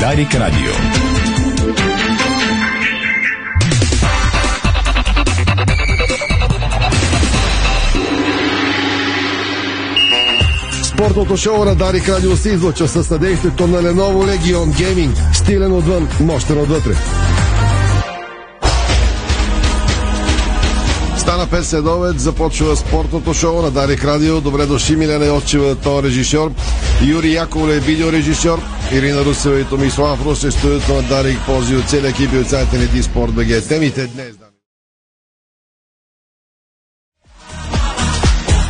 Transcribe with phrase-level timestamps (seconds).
[0.00, 0.72] Дарик Радио.
[10.82, 15.34] Спортното шоу на Дарик Радио се излъчва със съдействието на Lenovo Legion Gaming.
[15.34, 16.94] Стилен отвън, мощен отвътре.
[21.16, 24.40] Стана 5 следовет, започва спортното шоу на Дарик Радио.
[24.40, 26.52] Добре дошли, Милена Йотчева, то режисьор.
[27.02, 28.62] Юрий Яковлев, видеорежисьор.
[28.92, 32.78] Ирина Русева и Томислав Русе, студиото на Дарик Пози от целия екип и от сайта
[32.78, 33.68] на Диспорт БГ.
[33.68, 34.50] Темите днес, дами.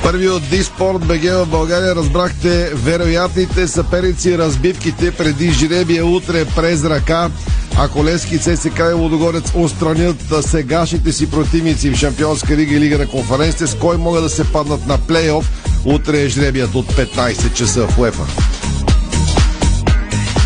[0.02, 7.30] Първи от Диспорт БГ в България разбрахте вероятните съперници разбивките преди жребия утре през ръка.
[7.79, 13.07] Ако Лески, ЦСК и Лодогорец устранят сегашните си противници в Шампионска лига и Лига на
[13.07, 15.51] конференците, с кой могат да се паднат на плейоф,
[15.84, 18.27] утре е жребият от 15 часа в УЕФА.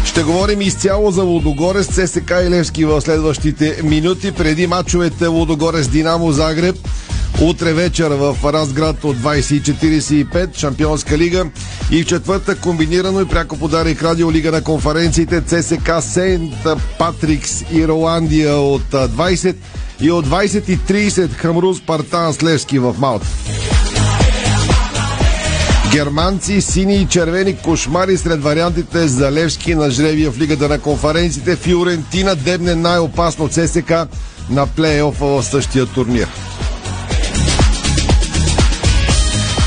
[0.04, 4.32] Ще говорим изцяло за Лодогорец, ЦСК и Левски в следващите минути.
[4.32, 6.76] Преди мачовете Лодогорец Динамо Загреб.
[7.40, 11.46] Утре вечер в Разград от 20.45 Шампионска лига
[11.90, 16.54] и в четвъртък комбинирано и пряко подарих радио Лига на конференциите ЦСК Сейнт
[16.98, 19.56] Патрикс Ирландия от 20
[20.00, 23.26] и от 20.30 Хамрус Партан Слевски в Малта.
[25.94, 31.56] Германци, сини и червени кошмари сред вариантите за Левски на жребия в Лигата на конференциите.
[31.56, 33.92] Фиорентина дебне най-опасно ЦСК
[34.50, 36.28] на плейофа в същия турнир.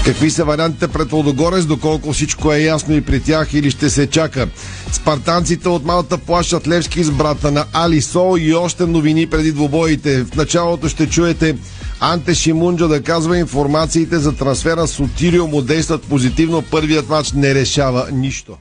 [0.05, 4.07] Какви са вариантите пред Лодогорец, доколко всичко е ясно и при тях или ще се
[4.07, 4.47] чака?
[4.91, 10.23] Спартанците от Малта плащат Левски с брата на Алисо и още новини преди двобоите.
[10.23, 11.55] В началото ще чуете
[11.99, 16.63] Анте Шимунджа да казва информациите за трансфера с Отирио му действат позитивно.
[16.71, 18.57] Първият матч не решава нищо.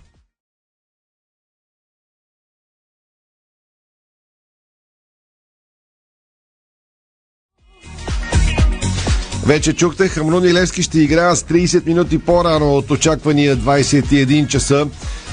[9.47, 14.87] Вече чухте, Хамрун и Левски ще играят с 30 минути по-рано от очаквания 21 часа.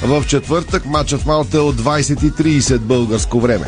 [0.04, 3.66] В четвъртък матчът Малта е от 20.30 българско време.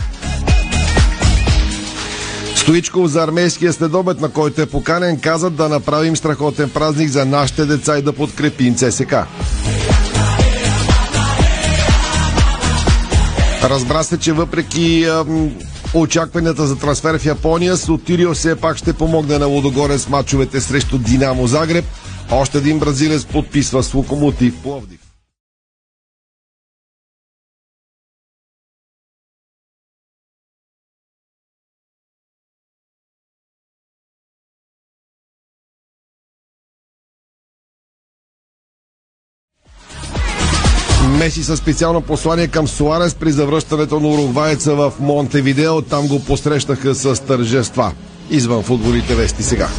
[2.66, 7.66] Стоичков за армейския следобед, на който е поканен, казат да направим страхотен празник за нашите
[7.66, 9.14] деца и да подкрепим ЦСК.
[13.64, 15.08] Разбра се, че въпреки
[15.94, 20.98] очакванията за трансфер в Япония, Сотирио все пак ще помогне на Лодогорец с мачовете срещу
[20.98, 21.86] Динамо Загреб.
[22.32, 25.05] Още един бразилец подписва с Локомотив Пловдив.
[41.26, 45.82] Меси със специално послание към Суарес при завръщането на уругваеца в Монтевидео.
[45.82, 47.92] Там го посрещаха с тържества.
[48.30, 49.70] Извън футболите вести сега.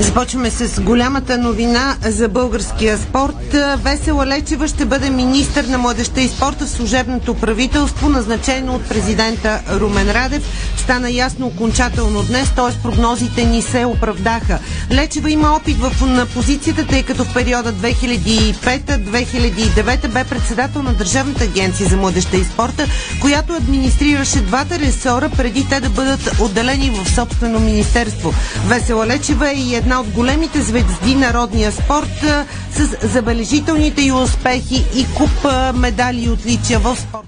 [0.00, 3.54] Започваме с голямата новина за българския спорт.
[3.76, 9.60] Весела Лечева ще бъде министър на младеща и спорта в служебното правителство, назначено от президента
[9.70, 10.42] Румен Радев.
[10.76, 12.82] Стана ясно окончателно днес, т.е.
[12.82, 14.58] прогнозите ни се оправдаха.
[14.90, 21.44] Лечева има опит в, на позицията, тъй като в периода 2005-2009 бе председател на Държавната
[21.44, 22.86] агенция за младеща и спорта,
[23.20, 28.34] която администрираше двата ресора преди те да бъдат отделени в собствено министерство.
[28.66, 32.24] Весела Лечева е и една от големите звезди народния спорт
[32.72, 35.30] с забележителните и успехи и куп
[35.74, 37.26] медали и отличия в спорт.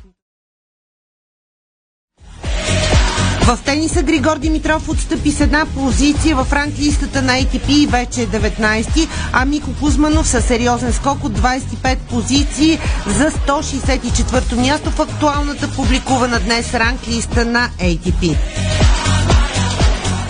[3.47, 8.27] В тениса Григор Димитров отстъпи с една позиция в ранглистата на ATP и вече е
[8.27, 15.69] 19, а Мико Кузманов със сериозен скок от 25 позиции за 164-то място в актуалната
[15.77, 18.37] публикувана днес ранглиста на ATP.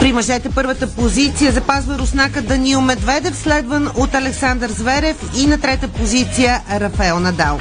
[0.07, 5.89] При мъжете първата позиция запазва руснака Даниил Медведев, следван от Александър Зверев и на трета
[5.89, 7.61] позиция Рафаел Надал.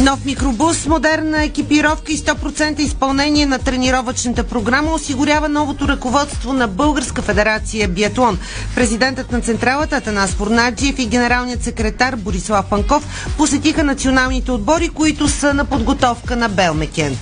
[0.00, 6.68] Нов микробус с модерна екипировка и 100% изпълнение на тренировъчната програма осигурява новото ръководство на
[6.68, 8.38] Българска федерация Биатлон.
[8.74, 15.54] Президентът на Централата Атанас Фурнаджиев и генералният секретар Борислав Панков посетиха националните отбори, които са
[15.54, 17.18] на подготовка на Белмекен.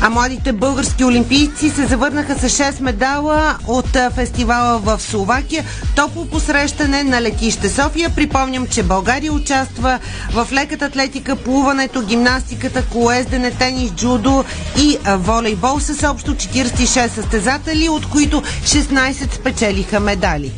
[0.00, 5.64] А младите български олимпийци се завърнаха с 6 медала от фестивала в Словакия.
[5.96, 8.10] Топло посрещане на летище София.
[8.10, 9.98] Припомням, че България участва
[10.32, 14.44] в леката атлетика, плуването, гимнастиката, колездене, тенис, джудо
[14.78, 20.52] и волейбол с общо 46 състезатели, от които 16 спечелиха медали.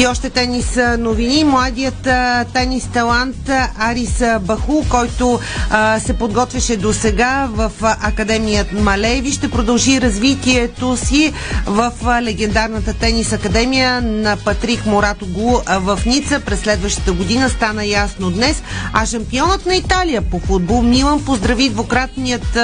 [0.00, 1.44] И още тенис новини.
[1.44, 2.08] Младият
[2.52, 3.36] тенис талант
[3.78, 11.32] Арис Баху, който а, се подготвяше до сега в Академият Малеви, ще продължи развитието си
[11.66, 11.92] в
[12.22, 17.48] легендарната тенис академия на Патрик Моратоглу в Ница през следващата година.
[17.48, 18.62] Стана ясно днес.
[18.92, 22.58] А шампионът на Италия по футбол Милан поздрави двукратният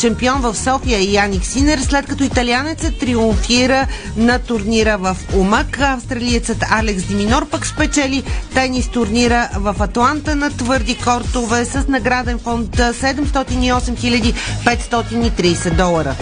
[0.00, 3.86] шампион в София Яник Синер, след като италианецът триумфира
[4.16, 5.80] на турнира в Умак.
[5.80, 8.22] Австралиецът Алекс Диминор пък спечели
[8.54, 14.34] тенис турнира в Атланта на твърди кортове с награден фонд 708
[14.64, 16.14] 530 долара.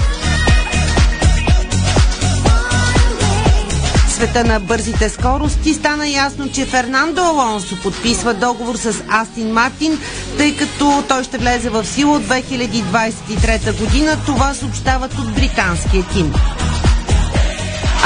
[4.21, 9.99] света на бързите скорости стана ясно, че Фернандо Алонсо подписва договор с Астин Мартин,
[10.37, 14.17] тъй като той ще влезе в сила от 2023 година.
[14.27, 16.33] Това съобщават от британския тим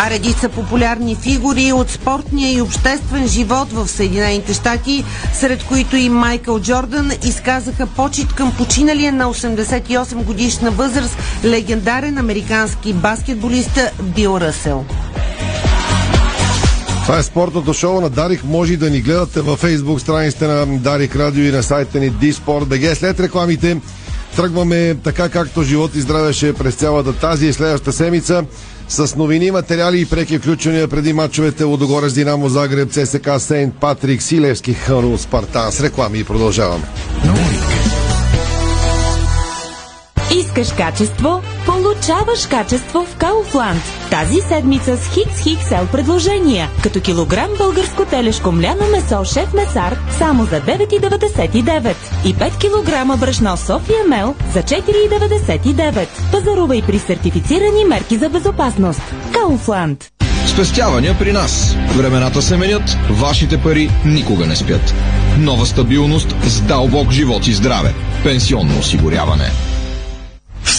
[0.07, 5.05] а редица популярни фигури от спортния и обществен живот в Съединените щати,
[5.35, 12.93] сред които и Майкъл Джордан, изказаха почет към починалия на 88 годишна възраст легендарен американски
[12.93, 14.85] баскетболист Бил Ръсел.
[17.03, 18.45] Това е спортното шоу на Дарик.
[18.45, 22.95] Може да ни гледате във фейсбук страниците на Дарик Радио и на сайта ни DSport.bg.
[22.95, 23.77] След рекламите
[24.37, 28.45] тръгваме така както живот и здраве ще е през цялата тази и следващата седмица
[28.89, 34.75] с новини, материали и преки включвания преди матчовете Лодогорец, Динамо, Загреб, ЦСК, Сейнт Патрик, Силевски,
[34.75, 35.73] Хънул, Спартан.
[35.73, 36.85] С реклами и продължаваме.
[40.35, 41.43] Искаш качество?
[41.95, 43.83] Получаваш качество в Кауфланд.
[44.11, 50.45] Тази седмица с Хикс Хиксел предложения, като килограм българско телешко мляно месо шеф месар само
[50.45, 51.95] за 9,99
[52.25, 56.07] и 5 кг брашно София Мел за 4,99.
[56.33, 59.03] Пазарувай при сертифицирани мерки за безопасност.
[59.33, 60.05] Кауфланд.
[60.47, 61.77] Спестявания при нас.
[61.97, 64.95] Времената се менят, вашите пари никога не спят.
[65.39, 67.95] Нова стабилност с дълбок живот и здраве.
[68.25, 69.51] Пенсионно осигуряване.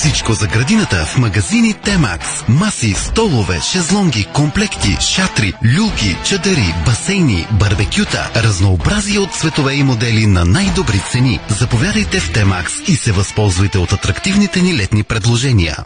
[0.06, 2.30] Всичко за градината в магазини Темакс.
[2.48, 10.46] Маси, столове, шезлонги, комплекти, шатри, люлки, чадъри, басейни, барбекюта, разнообразие от цветове и модели на
[10.46, 11.40] най-добри цени.
[11.50, 15.78] Заповядайте в Темакс и се възползвайте от атрактивните ни летни предложения.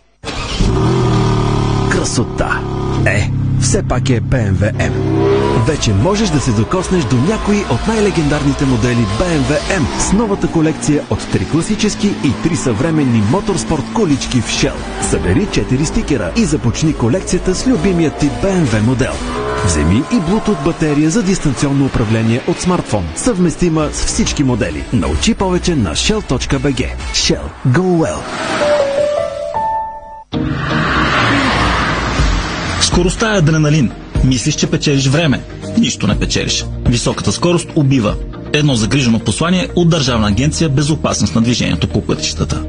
[1.91, 2.61] Красота!
[3.05, 3.29] Е,
[3.61, 4.91] все пак е BMW M.
[5.67, 11.03] Вече можеш да се докоснеш до някои от най-легендарните модели BMW M с новата колекция
[11.09, 14.73] от три класически и три съвременни моторспорт колички в Shell.
[15.09, 19.13] Събери 4 стикера и започни колекцията с любимия ти BMW модел.
[19.65, 24.83] Вземи и Bluetooth батерия за дистанционно управление от смартфон, съвместима с всички модели.
[24.93, 26.87] Научи повече на shell.bg.
[27.13, 27.43] Shell.
[27.67, 28.78] Go well!
[32.99, 33.91] Скоростта е адреналин.
[34.23, 35.41] Мислиш, че печелиш време.
[35.77, 36.65] Нищо не печелиш.
[36.85, 38.15] Високата скорост убива.
[38.53, 42.63] Едно загрижено послание от Държавна агенция Безопасност на движението по пътищата.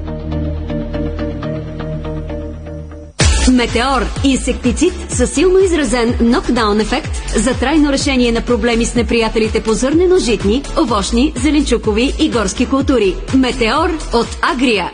[3.52, 9.74] Метеор– инсектицид със силно изразен нокдаун ефект за трайно решение на проблеми с неприятелите по
[9.74, 13.14] зърнено-житни, овощни, зеленчукови и горски култури.
[13.34, 14.90] Метеор от Агрия.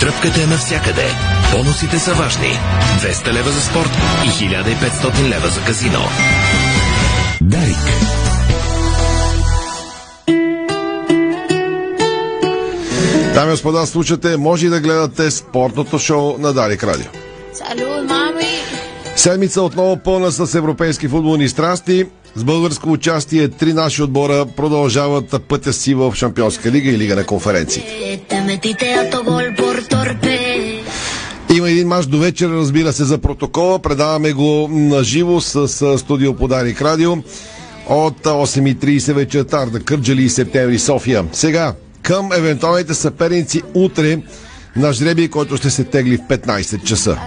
[0.00, 1.06] Тръпката е навсякъде.
[1.52, 2.58] Бонусите са важни.
[3.02, 3.90] 200 лева за спорт
[4.24, 6.00] и 1500 лева за казино.
[7.40, 7.76] Дарик.
[13.34, 17.06] Дами и господа, слушате, може и да гледате спортното шоу на Дарик Радио.
[17.54, 18.48] Салют, мами!
[19.16, 22.06] Седмица отново пълна с европейски футболни страсти.
[22.34, 27.24] С българско участие три наши отбора продължават пътя си в Шампионска лига и Лига на
[27.24, 27.82] конференции.
[31.56, 33.78] Има един мач до вечера, разбира се, за протокола.
[33.78, 37.12] Предаваме го на живо с, с студио Подарик Радио
[37.88, 41.24] от 8.30 вечерта Арда Кърджали и Септември София.
[41.32, 44.18] Сега, към евентуалните съперници утре
[44.76, 47.18] на жреби, който ще се тегли в 15 часа.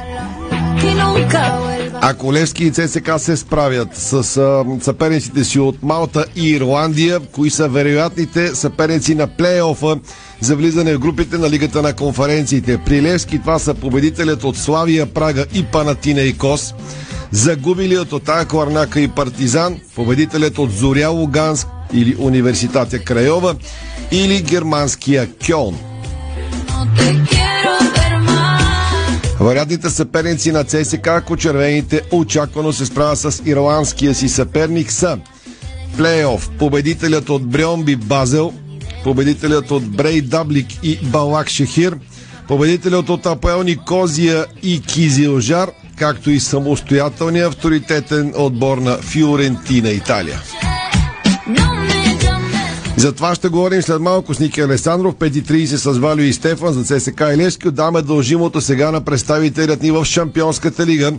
[2.04, 7.50] Ако Левски и ЦСК се справят с а, съперниците си от Малта и Ирландия, кои
[7.50, 10.00] са вероятните съперници на плейофа
[10.40, 12.78] за влизане в групите на Лигата на конференциите.
[12.86, 16.74] При Левски това са победителят от Славия, Прага и Панатина и Кос,
[17.32, 23.56] загубилият от Ако Арнака и Партизан, победителят от Зоря Луганск или Университатя Крайова
[24.12, 25.78] или германския Кьон.
[29.42, 35.18] Вариантните съперници на ЦСК, ако червените очаквано се справя с ирландския си съперник са
[35.98, 38.54] плейоф, победителят от Бреомби Базел,
[39.04, 41.98] победителят от Брей Даблик и Балак Шехир,
[42.48, 50.42] Победителят от АПЛ Никозия и Кизилжар, както и самостоятелният авторитетен отбор на Фиорентина, Италия.
[53.02, 56.84] За това ще говорим след малко с Ники Алесандров, 5.30 с Валио и Стефан за
[56.84, 57.68] ЦСК и Левски.
[57.68, 61.14] Отдаваме дължимото сега на представителят ни в Шампионската лига.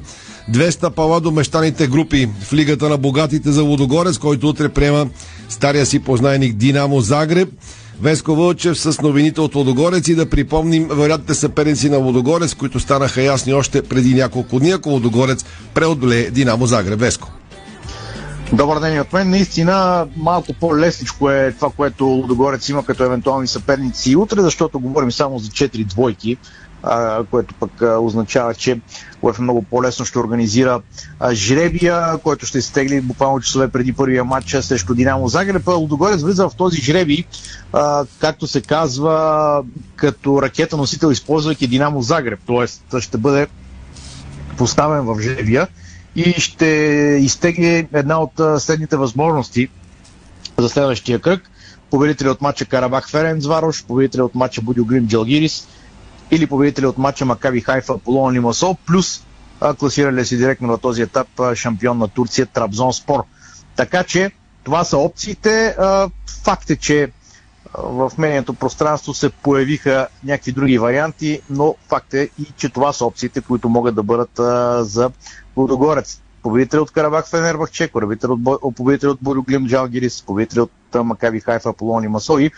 [0.52, 5.06] 200 пала до мещаните групи в Лигата на богатите за Водогорец, който утре приема
[5.48, 7.48] стария си познайник Динамо Загреб.
[8.02, 13.22] Веско Вълчев с новините от Водогорец и да припомним вероятните съперници на Водогорец, които станаха
[13.22, 17.00] ясни още преди няколко дни, ако Водогорец преодолее Динамо Загреб.
[17.00, 17.41] Веско.
[18.52, 19.30] Добър ден и от мен.
[19.30, 25.12] Наистина малко по-лесничко е това, което Лудогорец има като евентуални съперници и утре, защото говорим
[25.12, 26.36] само за 4 двойки,
[27.30, 28.80] което пък означава, че
[29.22, 30.80] УЕФ много по-лесно ще организира
[31.32, 35.68] жребия, който ще изтегли буквално часове преди първия матч срещу Динамо Загреб.
[35.68, 37.24] Лудогорец влиза в този жребий,
[37.72, 39.64] а, както се казва,
[39.96, 42.40] като ракета носител, използвайки Динамо Загреб.
[42.46, 43.46] Тоест ще бъде
[44.56, 45.68] поставен в жребия
[46.16, 46.66] и ще
[47.20, 49.68] изтегли една от следните възможности
[50.58, 51.50] за следващия кръг.
[51.90, 55.68] Победители от матча Карабах Ференц Варош, победители от матча Будио Джалгирис
[56.30, 59.22] или победители от матча Макаби Хайфа Полон Лимасол, плюс
[59.78, 63.24] класирали си директно на този етап шампион на Турция Трабзон Спор.
[63.76, 64.30] Така че
[64.64, 65.76] това са опциите.
[66.44, 67.12] Факт е, че
[67.74, 73.04] в медийното пространство се появиха някакви други варианти, но факт е и, че това са
[73.04, 74.40] опциите, които могат да бъдат
[74.88, 75.10] за
[75.56, 76.20] Лудогорец.
[76.42, 82.08] Победител от Карабах Фенербахче, победител от, победител от Борюглим Джалгирис, победител от Макаби Хайфа Аполони
[82.08, 82.50] Масо и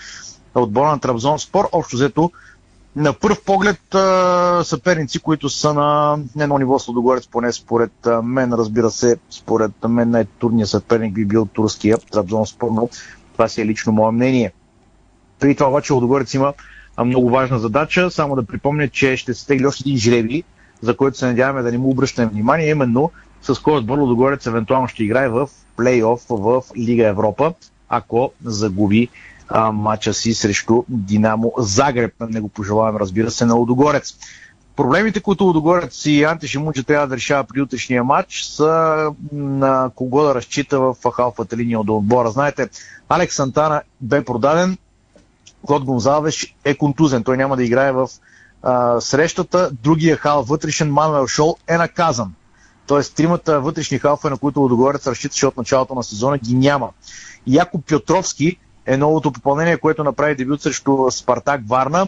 [0.54, 1.68] отбора на Трабзон Спор.
[1.72, 2.30] Общо взето
[2.96, 3.80] на първ поглед
[4.66, 10.10] съперници, които са на едно ниво с Лудогорец, поне според мен, разбира се, според мен
[10.10, 12.88] най-турният съперник би бил турския Трабзон Спор, но
[13.32, 14.52] това си е лично мое мнение.
[15.40, 16.52] Преди това обаче Лудогорец има
[17.04, 18.10] много важна задача.
[18.10, 20.44] Само да припомня, че ще се тегли още един жреби,
[20.82, 23.10] за който се надяваме да не му обръщаме внимание, именно
[23.42, 27.54] с кой отбор Лудогорец евентуално ще играе в плейоф в Лига Европа,
[27.88, 29.08] ако загуби
[29.48, 32.14] а, матча си срещу Динамо Загреб.
[32.20, 34.14] Не го пожелавам, разбира се, на Лудогорец.
[34.76, 40.22] Проблемите, които Лудогорец и Анти Шимунче трябва да решава при утрешния матч, са на кого
[40.22, 42.30] да разчита в халфата линия от отбора.
[42.30, 42.68] Знаете,
[43.08, 44.78] Алекс Сантана бе продаден,
[45.66, 47.24] Клод Гонзалвеш е контузен.
[47.24, 48.08] Той няма да играе в
[49.00, 49.70] срещата.
[49.82, 52.32] Другия хал, вътрешен Мануел Шол, е наказан.
[52.86, 56.90] Тоест, тримата вътрешни халфа, на които Лудогорец разчиташе от началото на сезона, ги няма.
[57.46, 62.06] Якоб Пьотровски е новото попълнение, което направи дебют срещу Спартак Варна.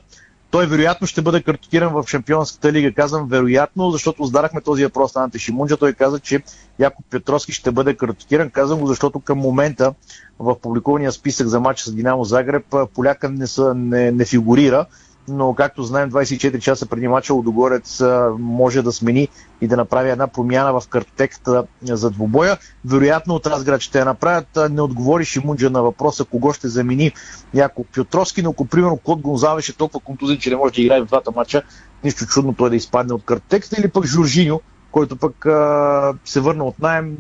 [0.51, 2.93] Той вероятно ще бъде картотиран в Шампионската лига.
[2.93, 5.77] Казвам вероятно, защото зададахме този въпрос на Анте Шимунджа.
[5.77, 6.43] Той каза, че
[6.79, 8.51] Якоб Петровски ще бъде картотиран.
[8.51, 9.95] Казвам го, защото към момента
[10.39, 14.87] в публикувания списък за матча с Динамо Загреб поляка не, са, не, не фигурира
[15.29, 18.03] но както знаем 24 часа преди мача Лудогорец
[18.39, 19.29] може да смени
[19.61, 22.59] и да направи една промяна в картотеката за двубоя.
[22.85, 24.59] Вероятно от Разград ще я направят.
[24.71, 27.13] Не отговори Шимунджа на въпроса кого ще замени
[27.55, 31.01] Якоб Петровски, но ако примерно Кот Гонзавеш е толкова контузен, че не може да играе
[31.01, 31.63] в двата мача,
[32.05, 36.65] нищо чудно той да изпадне от картотекста или пък Жоржиньо, който пък а, се върна
[36.65, 37.17] от найем,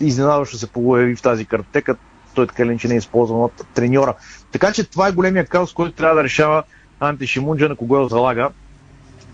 [0.00, 1.96] изненадващо се появи в тази картотека,
[2.34, 4.14] той така ли, че не е използван от треньора.
[4.52, 6.62] Така че това е големия хаос, който трябва да решава
[7.00, 8.50] Анти Шимунджа, на кого залага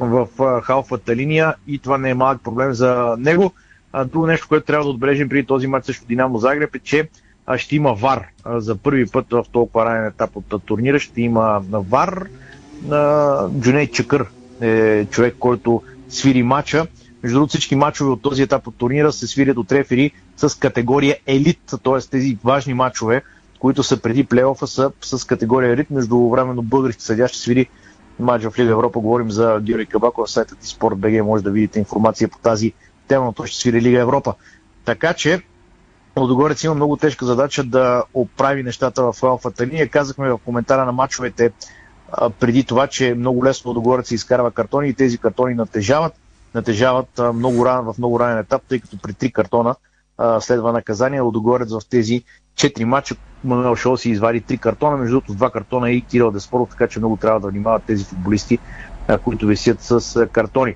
[0.01, 0.29] в
[0.63, 3.53] халфата линия и това не е малък проблем за него.
[4.07, 7.09] Друго нещо, което трябва да отбележим преди този матч срещу Динамо Загреб е, че
[7.57, 10.99] ще има ВАР за първи път в толкова ранен етап от турнира.
[10.99, 12.27] Ще има ВАР.
[13.61, 14.27] Джуней Чакър
[14.61, 16.87] е човек, който свири матча.
[17.23, 21.17] Между другото всички матчове от този етап от турнира се свирят от рефери с категория
[21.27, 22.09] елит, т.е.
[22.11, 23.23] тези важни матчове,
[23.67, 25.91] които са преди плейофа, са с категория рит.
[25.91, 27.69] Между времено български съдя ще свири
[28.19, 29.01] матч в Лига Европа.
[29.01, 29.61] Говорим за
[30.05, 31.25] в сайта ти Спорт БГ.
[31.25, 32.73] Може да видите информация по тази
[33.09, 34.35] тема, но той ще свири Лига Европа.
[34.85, 35.43] Така че
[36.19, 39.89] Лодогорец има много тежка задача да оправи нещата в алфата линия.
[39.89, 41.53] Казахме в коментара на матчовете
[42.41, 46.13] преди това, че много лесно Лодогорец изкарва картони и тези картони натежават.
[46.55, 49.75] Натежават много ран, в много ранен етап, тъй като при три картона
[50.41, 51.21] следва наказание.
[51.21, 52.23] Лодогорец в тези
[52.55, 56.69] четири мача Мануел Шоу си извади три картона, между другото два картона и Кирил Деспоров,
[56.71, 58.59] така че много трябва да внимават тези футболисти,
[59.25, 60.75] които висят с картони.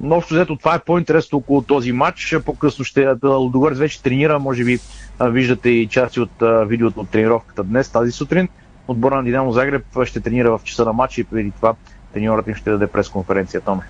[0.00, 2.36] Но общо взето това е по-интересно около този матч.
[2.44, 4.78] По-късно ще Лудогорец вече тренира, може би
[5.20, 6.30] виждате и части от
[6.66, 8.48] видеото от тренировката днес, тази сутрин.
[8.88, 11.74] Отбора на Динамо Загреб ще тренира в часа на матча и преди това
[12.12, 13.60] треньорът им ще даде пресконференция.
[13.60, 13.82] Томе.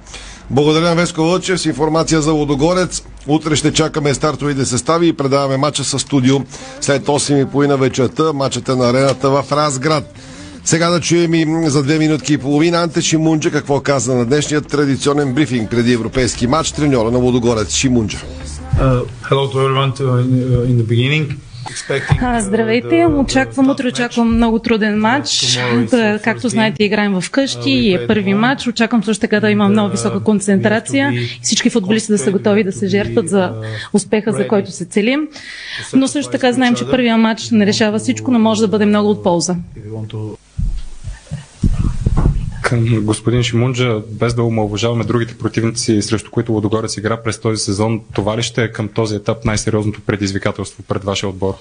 [0.52, 3.02] Благодаря на Веско Лъчев с информация за Лодогорец.
[3.26, 6.36] Утре ще чакаме стартовите състави и предаваме матча с студио
[6.80, 8.32] след 8.30 вечерта.
[8.32, 10.14] Матчът е на арената в Разград.
[10.64, 14.60] Сега да чуем и за две минутки и половина Анте Шимунджа какво каза на днешния
[14.60, 18.18] традиционен брифинг преди европейски матч треньора на Лудогорец Шимунджа.
[18.80, 21.24] Uh, hello to everyone to, uh, in the beginning.
[22.38, 23.06] Здравейте!
[23.06, 25.58] Очаквам утре, очаквам много труден матч.
[26.24, 28.66] Както знаете, играем в къщи и е първи матч.
[28.66, 32.72] Очаквам също така да имам много висока концентрация и всички футболисти да са готови да
[32.72, 33.52] се жертват за
[33.92, 35.28] успеха, за който се целим.
[35.92, 39.10] Но също така знаем, че първия матч не решава всичко, но може да бъде много
[39.10, 39.56] от полза
[43.02, 48.36] господин Шимунджа, без да омалважаваме другите противници, срещу които Лодогорец игра през този сезон, това
[48.36, 51.54] ли ще е към този етап най-сериозното предизвикателство пред вашия отбор?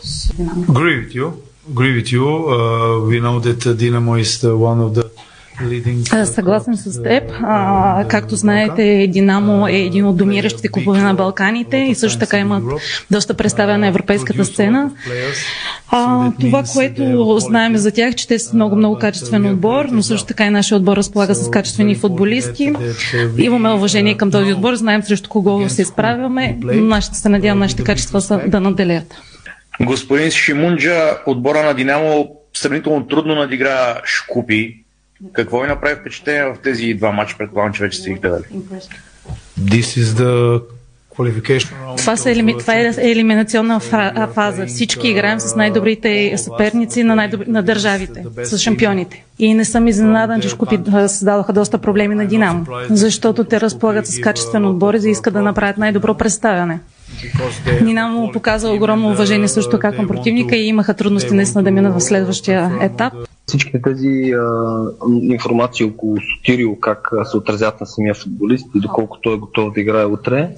[0.69, 1.31] Agree with you.
[1.73, 2.25] Agree with you.
[2.25, 4.31] Uh, we know that Dynamo is
[4.69, 5.05] one of the
[6.25, 7.23] Съгласен с теб.
[7.43, 12.63] А, както знаете, Динамо е един от домиращите клубове на Балканите и също така имат
[13.11, 14.91] доста представя на европейската сцена.
[15.87, 20.45] А, това, което знаем за тях, че те са много-много качествен отбор, но също така
[20.45, 22.73] и нашия отбор разполага с качествени футболисти.
[23.37, 28.21] Имаме уважение към този отбор, знаем срещу кого се изправяме, но се надявам нашите качества
[28.21, 29.15] са да наделят.
[29.81, 34.80] Господин Шимунджа, отбора на Динамо сравнително трудно надигра Шкупи,
[35.33, 38.43] какво ви направи впечатление в тези два матча, предполагам, че вече сте ги гледали?
[39.59, 40.61] This is the
[41.97, 42.57] това, са елими...
[42.57, 43.79] това е елиминационна
[44.33, 44.65] фаза.
[44.65, 47.49] Всички играем с най-добрите съперници на, най-добри...
[47.49, 49.23] на държавите, с шампионите.
[49.39, 54.21] И не съм изненадан, че Шкупи създадоха доста проблеми на Динамо, защото те разполагат с
[54.21, 56.79] качествен отбор и искат да направят най-добро представяне.
[57.81, 62.01] Динамо показа огромно уважение също така към противника и имаха трудности наистина да минат в
[62.01, 63.13] следващия етап
[63.51, 64.83] всички тези а,
[65.21, 69.81] информации около Сотирио, как се отразят на самия футболист и доколко той е готов да
[69.81, 70.49] играе утре.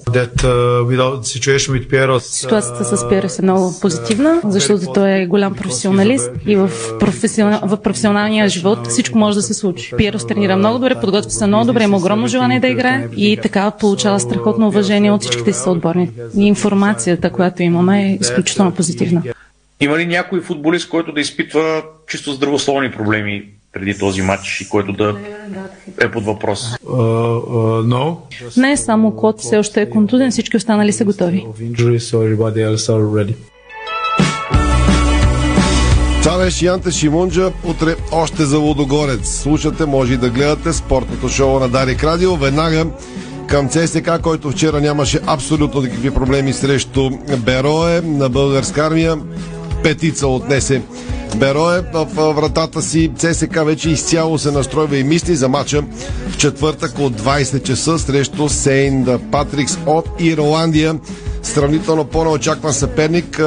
[2.24, 6.70] Ситуацията с Пиерос е много позитивна, защото той е голям професионалист и в,
[7.00, 9.92] професионал, в професионалния живот всичко може да се случи.
[9.96, 13.70] Пиерос тренира много добре, подготвя се много добре, има огромно желание да играе и така
[13.70, 16.10] получава страхотно уважение от всичките си съотборни.
[16.46, 19.22] Информацията, която имаме е изключително позитивна.
[19.80, 24.92] Има ли някой футболист, който да изпитва чисто здравословни проблеми преди този матч и който
[24.92, 25.16] да
[26.00, 26.60] е под въпрос?
[26.60, 28.16] Uh, uh, no.
[28.56, 31.46] Не, само Клод все още е контузен, всички останали са готови.
[36.22, 37.52] Това беше Янта Шимунджа.
[37.64, 39.40] Утре още за Лудогорец.
[39.42, 42.36] Слушате, може и да гледате спортното шоу на Дарик Радио.
[42.36, 42.86] Веднага
[43.48, 49.16] към ЦСК, който вчера нямаше абсолютно никакви проблеми срещу Берое на българска армия
[49.82, 50.82] петица отнесе.
[51.36, 55.82] Берое в вратата си ЦСК вече изцяло се настройва и мисли за матча
[56.28, 60.98] в четвъртък от 20 часа срещу Сейн Патрикс от Ирландия.
[61.42, 63.40] Сравнително по-неочакван съперник,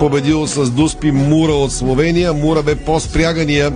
[0.00, 2.32] победил с Дуспи Мура от Словения.
[2.32, 3.72] Мура бе по-спрягания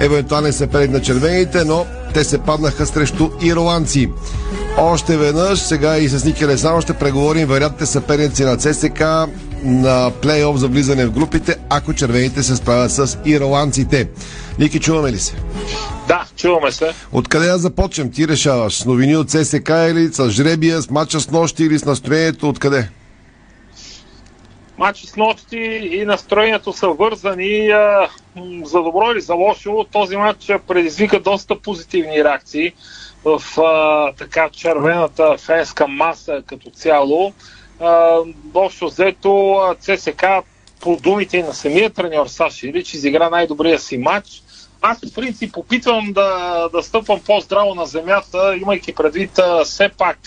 [0.00, 4.08] евентуален съперник на червените, но те се паднаха срещу ирландци.
[4.78, 9.00] Още веднъж, сега и с Ники Лесано ще преговорим вероятните съперници на ЦСК
[9.64, 14.08] на плейоф за влизане в групите, ако червените се справят с ирландците.
[14.58, 15.34] Ники, чуваме ли се?
[16.08, 16.92] Да, чуваме се.
[17.12, 18.10] Откъде да започнем?
[18.10, 18.74] Ти решаваш.
[18.74, 22.48] С новини от ССК или с жребия, с матча с нощи или с настроението?
[22.48, 22.88] Откъде?
[24.78, 27.68] Матчи с нощи и настроението са вързани
[28.64, 29.86] за добро или за лошо.
[29.92, 32.72] Този матч предизвика доста позитивни реакции
[33.24, 37.32] в а, така червената фенска маса като цяло
[38.54, 40.24] общо взето ЦСК
[40.80, 44.42] по думите на самия треньор Саши Илич изигра най-добрия си матч.
[44.82, 50.18] Аз в принцип опитвам да, да стъпвам по-здраво на земята, имайки предвид все пак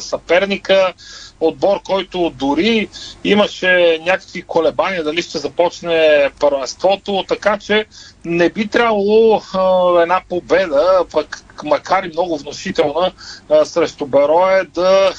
[0.00, 0.92] съперника,
[1.40, 2.88] отбор, който дори
[3.24, 7.86] имаше някакви колебания дали ще започне първенството, така че
[8.24, 13.12] не би трябвало а, една победа, пък макар и много внушителна
[13.50, 15.12] а, срещу Берое, да,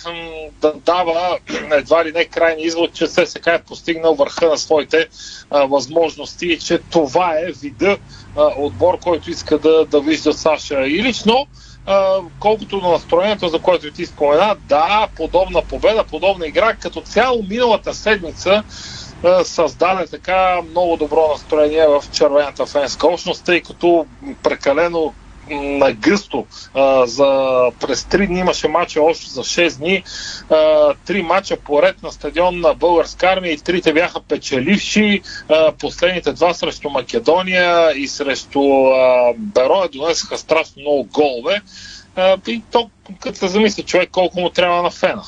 [0.62, 1.40] да дава
[1.72, 5.08] едва ли не крайни извод, че ССК е постигнал върха на своите
[5.50, 7.98] а, възможности и че това е вида
[8.36, 11.48] а, отбор, който иска да, да вижда Саша Илич, но
[12.40, 17.94] колкото на настроението, за което ти спомена, да, подобна победа, подобна игра, като цяло миналата
[17.94, 18.64] седмица
[19.44, 24.08] създаде така много добро настроение в червената фенска общност, тъй като
[24.44, 25.14] прекалено
[25.52, 26.46] нагъсто
[27.06, 27.26] за
[27.80, 30.04] през 3 дни имаше мача още за 6 дни.
[30.50, 35.22] А, три мача поред на стадион на Българска армия и трите бяха печеливши.
[35.80, 38.62] Последните два срещу Македония и срещу
[39.38, 41.62] Бероя донесаха страшно много голове.
[42.48, 45.24] И то, като се замисли човек колко му трябва на фена.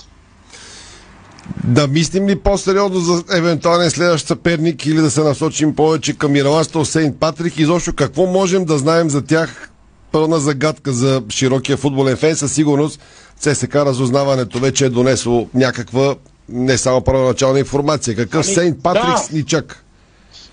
[1.63, 6.85] Да мислим ли по-сериозно за евентуален следващ съперник или да се насочим повече към Ирландство
[6.85, 7.57] Сейнт Патрик?
[7.57, 9.71] Изобщо какво можем да знаем за тях?
[10.11, 12.35] Пълна загадка за широкия футболен фен.
[12.35, 13.01] Със сигурност
[13.39, 16.15] ЦСК разузнаването вече е донесло някаква
[16.49, 18.15] не само първоначална информация.
[18.15, 19.37] Какъв Ами, Сейнт Патрикс да.
[19.37, 19.83] ни чака?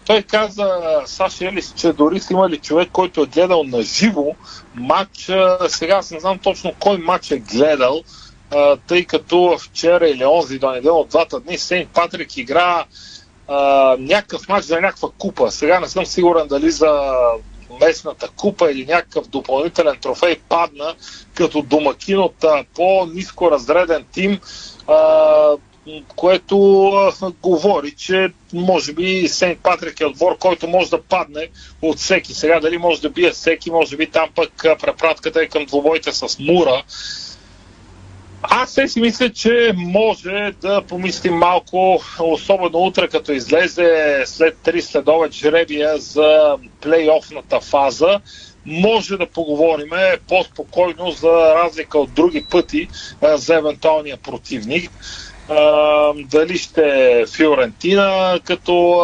[0.06, 4.34] Той каза, Саша Елис, че дори са имали човек, който е гледал на живо
[4.74, 5.30] матч.
[5.68, 8.02] Сега аз не знам точно кой матч е гледал,
[8.86, 12.84] тъй като вчера или онзи до неделя от двата дни Сейнт Патрик игра
[13.48, 15.50] а, някакъв матч за някаква купа.
[15.50, 16.90] Сега не съм сигурен дали за
[17.80, 20.94] местната купа или някакъв допълнителен трофей падна
[21.34, 24.40] като домакин от по-низко разреден тим,
[24.86, 25.50] а,
[26.16, 31.48] което а, говори, че може би Сейнт Патрик е отбор, който може да падне
[31.82, 32.34] от всеки.
[32.34, 36.38] Сега дали може да бие всеки, може би там пък препратката е към двобойте с
[36.38, 36.82] Мура.
[38.76, 45.28] Се си мисля, че може да помислим малко, особено утре, като излезе след три следове
[45.32, 48.20] жребия за плейофната фаза,
[48.66, 49.90] може да поговорим
[50.28, 52.88] по-спокойно за разлика от други пъти
[53.34, 54.90] за евентуалния противник.
[56.16, 56.82] Дали ще
[57.20, 59.00] е Фиорентина като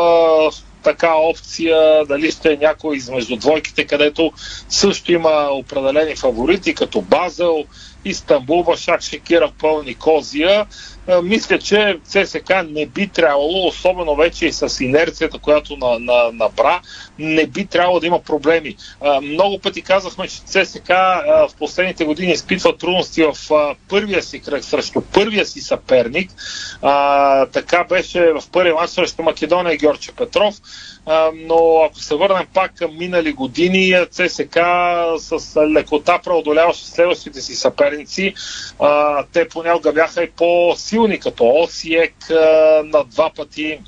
[0.82, 4.32] така опция, дали ще е някой измежду двойките, където
[4.68, 7.64] също има определени фаворити, като Базел,
[8.04, 10.66] Истанбул, Башак Шекира, Пъл Никозия.
[11.08, 16.32] А, Мисля, че ЦСК не би трябвало, особено вече и с инерцията, която на, на,
[16.32, 16.80] набра,
[17.18, 18.76] не би трябвало да има проблеми.
[19.00, 23.36] А, Много пъти казахме, че ЦСК а, в последните години изпитва трудности в
[23.88, 26.30] първия си кръг срещу първия си съперник.
[27.52, 30.54] Така беше в първия матч срещу Македония Георгия Петров.
[31.34, 34.58] Но ако се върнем пак към минали години, ЦСК
[35.18, 38.34] с лекота преодоляваше следващите си съперници.
[39.32, 40.30] Те понякога бяха и
[40.92, 42.14] по-силни, като Осиек
[42.84, 43.80] на два пъти.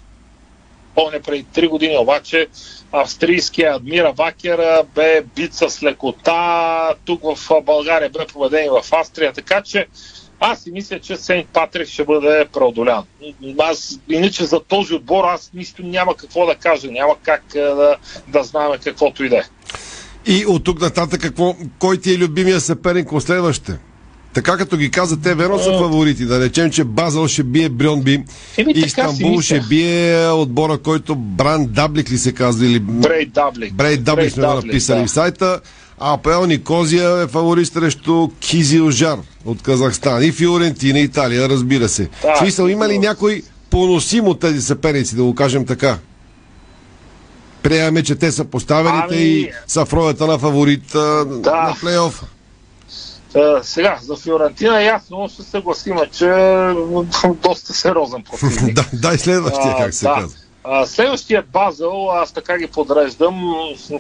[0.95, 2.47] Помня преди три години обаче
[2.93, 6.95] австрийския Адмира Вакер бе бит с лекота.
[7.05, 9.33] Тук в България бе победен и в Австрия.
[9.33, 9.87] Така че
[10.41, 13.05] аз си мисля, че Сейнт Патрик ще бъде преодолян.
[13.59, 16.91] Аз, иначе за този отбор аз нищо няма какво да кажа.
[16.91, 17.97] Няма как да,
[18.29, 19.43] да знаем каквото и да е.
[20.27, 23.79] И от тук нататък какво, кой ти е любимия съперник следващите?
[24.35, 26.25] Така като ги каза, те верно са фаворити.
[26.25, 28.25] Да речем, че Базъл ще бие Брьонби,
[28.57, 29.43] Еми, Истанбул мисля.
[29.43, 32.67] ще бие отбора, който Бран Даблик ли се казва?
[32.67, 32.81] Или...
[32.81, 33.75] Брей Даблик.
[33.75, 35.07] Брей Даблик сме го Даблик, написали да.
[35.07, 35.61] в сайта.
[36.01, 40.23] А АПЛ Никозия е фаворит срещу Кизил Жар от Казахстан.
[40.23, 42.09] И Фиорентина, Италия, разбира се.
[42.23, 45.99] Да, смисъл, има ли някой поносим от тези съперници, да го кажем така?
[47.63, 50.99] Приемаме, че те са поставените Ами- и са в ролята на фаворит а,
[51.45, 52.27] на плейофа.
[53.63, 56.29] Сега, за Фиорентина ясно ще се съгласим, че
[57.43, 58.75] доста сериозен противник.
[58.75, 60.15] да, дай следващия, как се да.
[60.15, 60.39] казва.
[60.87, 63.55] Следващия Базел, аз така ги подреждам.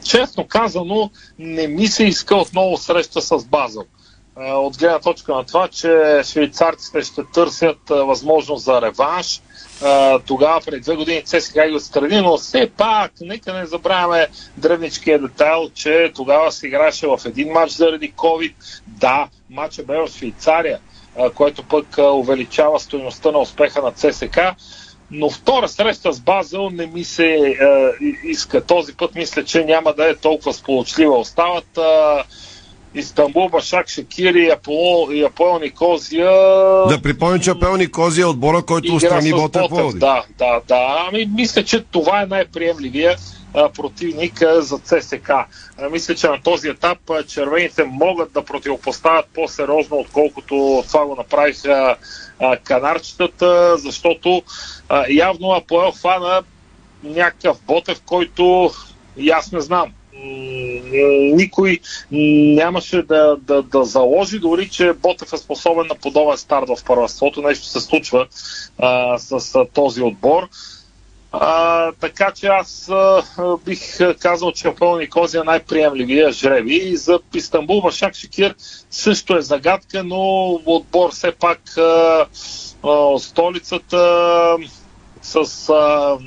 [0.05, 3.85] Честно казано, не ми се иска отново среща с Базел.
[4.37, 9.43] От гледна точка на това, че швейцарците ще търсят възможност за реванш.
[10.27, 15.71] Тогава, преди две години, ЦСКА ги отстрани, но все пак, нека не забравяме древничкия детайл,
[15.75, 18.55] че тогава се играше в един матч заради COVID.
[19.01, 20.79] Да, матчът бе в Швейцария,
[21.19, 24.39] а, което пък увеличава стоеността на успеха на ЦСК.
[25.11, 27.55] Но втора среща с Базел не ми се е,
[28.25, 28.65] иска.
[28.65, 31.19] Този път мисля, че няма да е толкова сполучлива.
[31.19, 31.83] Остават е,
[32.95, 36.31] Истанбул, Башак, Шекири и Аполо, и Апоел Никозия.
[36.89, 39.71] Да припомним, че Апел Никозия е отбора, който устрани Ботев.
[39.95, 41.07] Да, да, да.
[41.09, 43.17] Ами, мисля, че това е най-приемливия
[43.55, 45.31] противник за ЦСК.
[45.91, 51.97] Мисля, че на този етап червените могат да противопоставят по-сериозно, отколкото това го направиха
[52.65, 54.43] канарчетата, защото
[55.09, 56.43] явно Апоел фана
[57.05, 58.71] някакъв Ботев, който
[59.17, 59.93] и аз не знам.
[61.35, 61.79] Никой
[62.11, 67.43] нямаше да, да, да заложи дори, че Ботев е способен на подобен старт в първенството.
[67.43, 68.27] Нещо се случва
[68.79, 70.49] а, с а, този отбор.
[72.01, 76.75] Така че аз а, а, бих а, казал, че Апол Никозия е най-приемливия жреби.
[76.75, 78.55] И за Истанбул Башак Шекир
[78.91, 82.27] също е загадка, но отбор все пак а,
[82.83, 84.57] а, столицата
[85.23, 86.19] с а,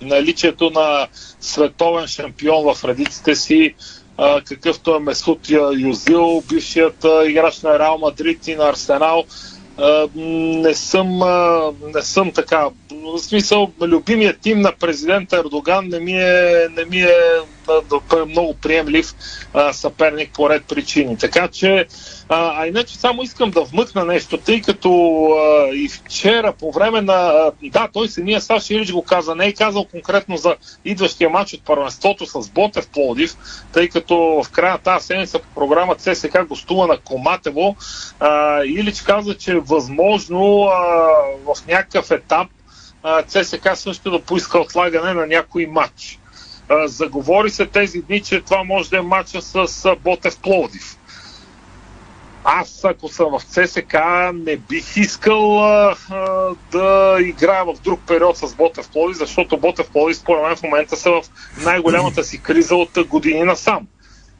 [0.00, 1.08] наличието на
[1.40, 3.74] световен шампион в редиците си,
[4.16, 9.24] а, какъвто е Месут Юзил, бившият а, играч на Реал Мадрид и на Арсенал.
[10.14, 11.18] Не съм,
[11.94, 12.68] не съм така.
[12.92, 17.16] В смисъл, любимият тим на президента Ердоган не ми е, не ми е
[17.66, 19.14] да, да е много приемлив
[19.54, 21.18] а, съперник по ред причини.
[21.18, 21.86] Така че,
[22.28, 24.90] а, а иначе само искам да вмъкна нещо, тъй като
[25.26, 27.12] а, и вчера по време на...
[27.12, 31.54] А, да, той самия Саш Илич го каза, не е казал конкретно за идващия матч
[31.54, 33.36] от първенството с Ботев Плодив,
[33.72, 37.76] тъй като в края на тази седмица по програма ЦСК гостува на Коматево.
[38.20, 40.74] А, Илич каза, че е възможно а,
[41.44, 42.48] в някакъв етап
[43.26, 46.18] ЦСК също да поиска отлагане на някой матч.
[46.84, 50.96] Заговори се тези дни, че това може да е матча с Ботев Плодив.
[52.44, 53.94] Аз, ако съм в ЦСК,
[54.34, 59.90] не бих искал а, а, да играя в друг период с Ботев Плодив, защото Ботев
[59.90, 61.22] Плодив, според мен, в момента са в
[61.64, 63.86] най-голямата си криза от години насам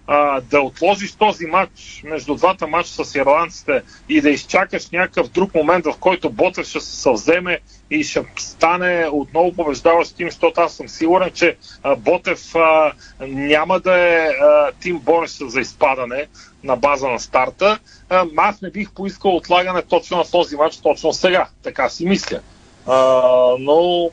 [0.06, 5.54] а, да отложиш този матч между двата матча с ирландците и да изчакаш някакъв друг
[5.54, 7.58] момент, в който Ботев ще се съвземе
[7.90, 13.80] и ще стане отново побеждаващ тим, защото аз съм сигурен, че а, Ботев а, няма
[13.80, 16.26] да е а, тим борещ за изпадане
[16.64, 17.78] на база на старта.
[18.08, 21.48] А, аз не бих поискал отлагане точно на този матч, точно сега.
[21.62, 22.40] Така си мисля.
[22.86, 22.96] А,
[23.58, 24.10] но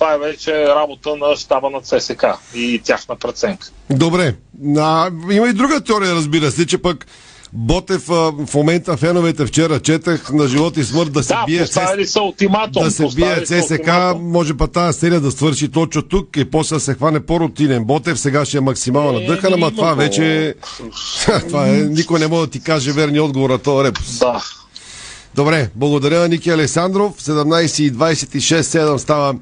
[0.00, 3.66] това е вече работа на щаба на ЦСК и тяхна преценка.
[3.90, 4.34] Добре.
[4.78, 7.06] А, има и друга теория, разбира се, че пък
[7.52, 11.66] Ботев в момента феновете вчера четах на живот и смърт да се да, бие
[12.06, 16.50] са ултиматум, да се бие ЦСК, може па тази серия да свърши точно тук и
[16.50, 20.54] после да се хване по-рутинен Ботев, сега ще е максимална е, дъха, ама това вече
[21.48, 24.18] това е, никой не може да ти каже верни отговор на този репус.
[24.18, 24.42] Да.
[25.34, 27.12] Добре, благодаря Ники Александров.
[27.22, 29.34] 17.26.7 става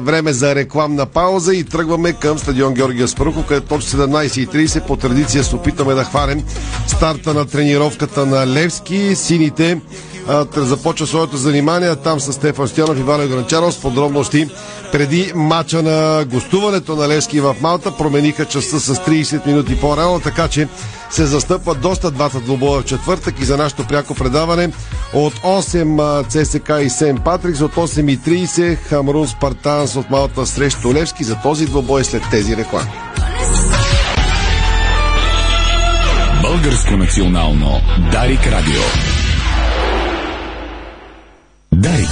[0.00, 5.44] време за рекламна пауза и тръгваме към стадион Георгия Спарухов, където точно 17.30 по традиция
[5.44, 6.42] се опитаме да хванем
[6.86, 9.14] старта на тренировката на Левски.
[9.14, 9.80] Сините
[10.56, 14.48] започва своето занимание там с Стефан Стянов и Валя Гранчаров с подробности
[14.92, 17.96] преди мача на гостуването на Левски в Малта.
[17.96, 20.68] Промениха частта с 30 минути по-рано, така че
[21.10, 24.72] се застъпват доста двата двубоя в четвъртък и за нашето пряко предаване
[25.14, 31.36] от 8 ЦСК и Сен Патрикс, от 8.30 Хамрун Спартанс от Малта срещу Левски за
[31.42, 32.90] този двубой след тези реклами.
[36.42, 37.80] Българско национално
[38.12, 39.11] Дарик Радио
[41.72, 42.08] Дарик.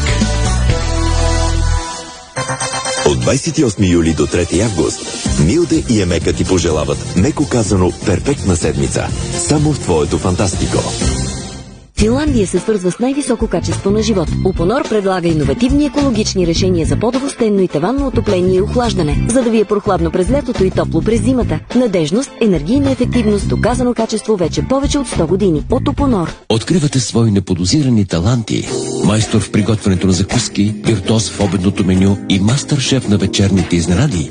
[3.06, 5.00] От 28 юли до 3 август
[5.40, 9.08] Милде и Емека ти пожелават, меко казано, перфектна седмица.
[9.38, 10.78] Само в твоето фантастико.
[12.00, 14.28] Финландия се свързва с най-високо качество на живот.
[14.46, 19.60] Упонор предлага иновативни екологични решения за по-довостенно и таванно отопление и охлаждане, за да ви
[19.60, 21.60] е прохладно през лятото и топло през зимата.
[21.74, 25.62] Надежност, енергийна ефективност, доказано качество вече повече от 100 години.
[25.70, 26.34] От Упонор.
[26.48, 28.68] Откривате свои неподозирани таланти.
[29.04, 34.30] Майстор в приготвянето на закуски, виртуоз в обедното меню и мастър-шеф на вечерните изненади.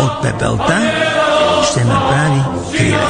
[0.00, 0.92] От пепелта
[1.70, 2.40] ще направи
[2.76, 3.06] криле.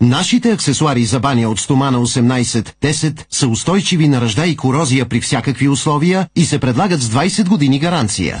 [0.00, 5.68] Нашите аксесуари за баня от стомана 18-10 са устойчиви на ръжда и корозия при всякакви
[5.68, 8.40] условия и се предлагат с 20 години гаранция.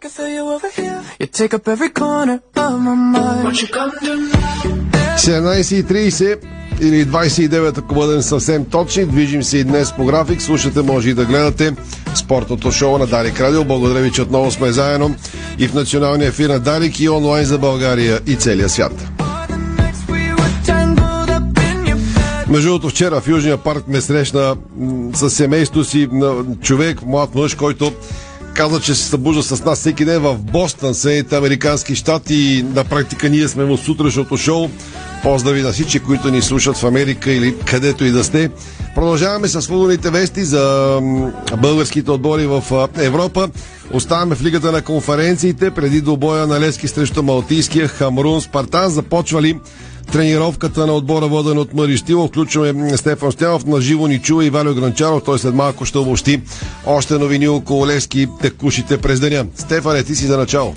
[0.00, 1.02] I can feel you over here.
[1.20, 3.44] You take up every corner of my mind.
[3.44, 4.32] Won't you come to me?
[5.16, 6.38] 17.30
[6.80, 9.04] или 29, ако бъдем съвсем точни.
[9.04, 10.42] Движим се и днес по график.
[10.42, 11.74] Слушате, може и да гледате
[12.14, 13.64] спортното шоу на Дарик Радио.
[13.64, 15.14] Благодаря ви, че отново сме заедно
[15.58, 18.92] и в националния ефир на Дарик и онлайн за България и целия свят.
[22.48, 24.56] Между другото, вчера в Южния парк ме срещна
[25.14, 27.92] с семейството си на човек, млад мъж, който
[28.54, 33.28] каза, че се събужда с нас всеки ден в Бостън, Съединените Американски щати на практика
[33.28, 34.68] ние сме му сутрешното шоу.
[35.22, 38.50] Поздрави на всички, които ни слушат в Америка или където и да сте.
[38.94, 40.98] Продължаваме с футболните вести за
[41.58, 42.62] българските отбори в
[42.96, 43.48] Европа.
[43.92, 48.90] Оставаме в лигата на конференциите преди добоя на Лески срещу Малтийския Хамрун Спартан.
[48.90, 49.58] Започва ли
[50.12, 52.28] тренировката на отбора воден от Мари Штило.
[52.28, 55.22] Включваме Стефан Стянов, на живо ни чува и Валио Гранчаров.
[55.24, 56.40] Той след малко ще обобщи
[56.86, 59.46] още новини около Левски текущите през деня.
[59.54, 60.74] Стефане, ти си за начало.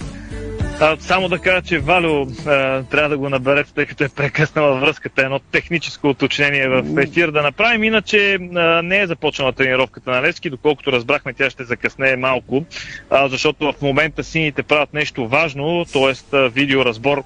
[0.79, 4.79] А, само да кажа, че Валю а, трябва да го наберете, тъй като е прекъснала
[4.79, 5.21] връзката.
[5.21, 7.83] Едно техническо уточнение в ефир да направим.
[7.83, 10.49] Иначе а, не е започнала тренировката на Левски.
[10.49, 12.65] Доколкото разбрахме, тя ще закъснее малко,
[13.09, 16.49] а, защото в момента сините правят нещо важно, т.е.
[16.49, 17.23] видеоразбор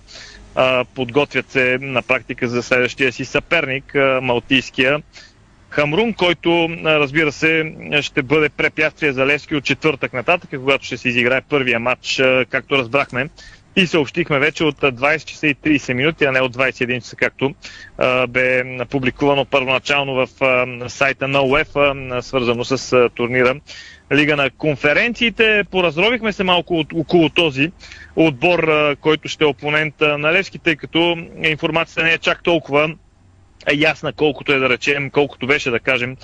[0.95, 5.01] подготвят се на практика за следващия си съперник, а, Малтийския.
[5.69, 11.09] Хамрун, който разбира се ще бъде препятствие за Левски от четвъртък нататък, когато ще се
[11.09, 13.29] изиграе първия матч, както разбрахме.
[13.75, 17.15] И съобщихме вече от а, 20 часа и 30 минути, а не от 21 часа,
[17.15, 17.53] както
[17.97, 23.55] а, бе публикувано първоначално в а, сайта на УЕФА, свързано с а, турнира
[24.13, 25.63] Лига на конференциите.
[25.71, 27.71] Поразровихме се малко от, около този
[28.17, 32.95] отбор, който ще е опонент на Левски, тъй като информацията не е чак толкова
[33.75, 36.17] ясна, колкото е да речем, колкото беше да кажем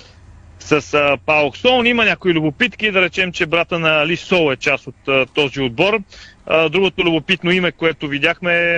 [0.58, 1.84] с Паук Сол.
[1.84, 6.00] Има някои любопитки, да речем, че брата на Ли Сол е част от този отбор.
[6.70, 8.76] Другото любопитно име, което видяхме е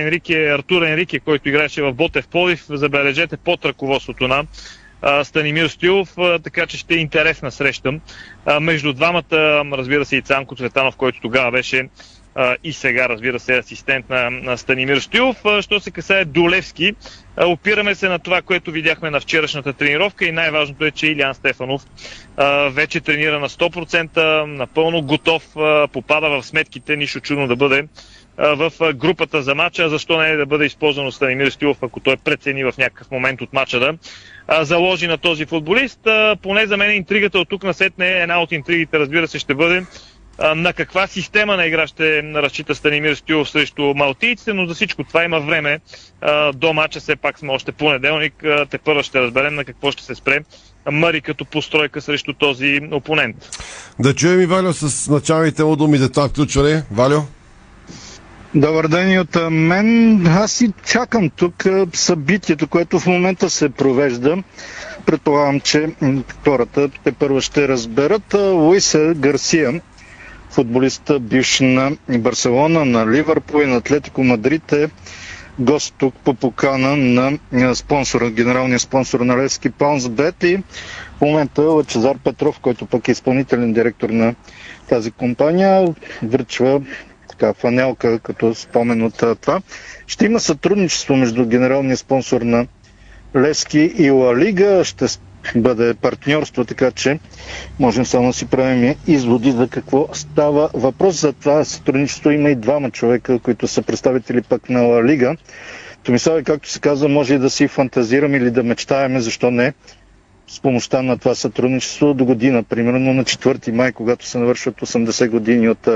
[0.00, 4.44] Енрике, Артур Енрике, който играеше в Ботев Полив, забележете под ръководството на
[5.02, 8.00] а, Станимир Стилов, така че ще е интересна среща.
[8.60, 11.88] Между двамата, разбира се, и Цанко Цветанов, който тогава беше
[12.64, 15.44] и сега, разбира се, асистент на, на Станимир Стоилов.
[15.44, 16.94] А, Що се касае до Левски,
[17.44, 21.82] опираме се на това, което видяхме на вчерашната тренировка и най-важното е, че Илян Стефанов
[22.70, 25.42] вече тренира на 100%, напълно готов,
[25.92, 27.84] попада в сметките, нищо чудно да бъде
[28.38, 29.88] в групата за матча.
[29.88, 33.40] Защо не е да бъде използван от Станимир Стилов, ако той прецени в някакъв момент
[33.40, 33.94] от матча да
[34.64, 36.00] заложи на този футболист.
[36.42, 39.82] Поне за мен интригата от тук на сетне, една от интригите, разбира се, ще бъде
[40.56, 45.24] на каква система на игра ще разчита Станимир Стюлов срещу малтийците, но за всичко това
[45.24, 45.80] има време.
[46.54, 48.34] До матча все пак сме още понеделник.
[48.70, 50.40] Те първо ще разберем на какво ще се спре
[50.90, 53.36] Мари като постройка срещу този опонент.
[53.98, 56.82] Да чуем и Валю с началните му думи за това включване.
[56.90, 57.20] Валю?
[58.54, 60.26] Добър ден и от мен.
[60.26, 64.36] Аз си чакам тук събитието, което в момента се провежда.
[65.06, 65.90] Предполагам, че
[66.44, 68.34] хората те първо ще разберат.
[68.34, 69.80] Луиса Гарсия,
[70.50, 74.88] футболиста бивш на Барселона, на Ливърпул и на Атлетико Мадрид е
[75.58, 76.96] гост тук по покана
[77.52, 80.56] на спонсора, генералния спонсор на Левски Паунсбет и
[81.18, 84.34] в момента Лачезар Петров, който пък е изпълнителен директор на
[84.88, 86.82] тази компания, връчва
[87.28, 89.60] така фанелка като спомен от това.
[90.06, 92.66] Ще има сътрудничество между генералния спонсор на
[93.36, 94.84] Левски и Ла Лига.
[94.84, 95.06] Ще
[95.56, 97.18] бъде партньорство, така че
[97.78, 101.20] можем само да си правим изводи за какво става въпрос.
[101.20, 105.36] За това сътрудничество има и двама човека, които са представители пък на Ла Лига.
[106.02, 109.72] Томиславе, както се казва, може и да си фантазираме или да мечтаеме, защо не,
[110.48, 115.28] с помощта на това сътрудничество до година, примерно на 4 май, когато се навършват 80
[115.28, 115.88] години от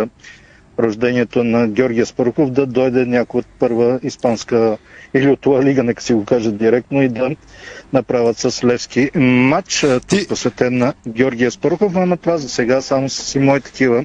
[0.78, 4.78] рождението на Георгия Спарухов, да дойде някой от първа испанска
[5.14, 7.30] или от това лига, нека си го кажат директно и да
[7.92, 13.08] направят с Левски матч, а, тук посветен на Георгия Спарухов, ама това за сега само
[13.08, 14.04] са си мои такива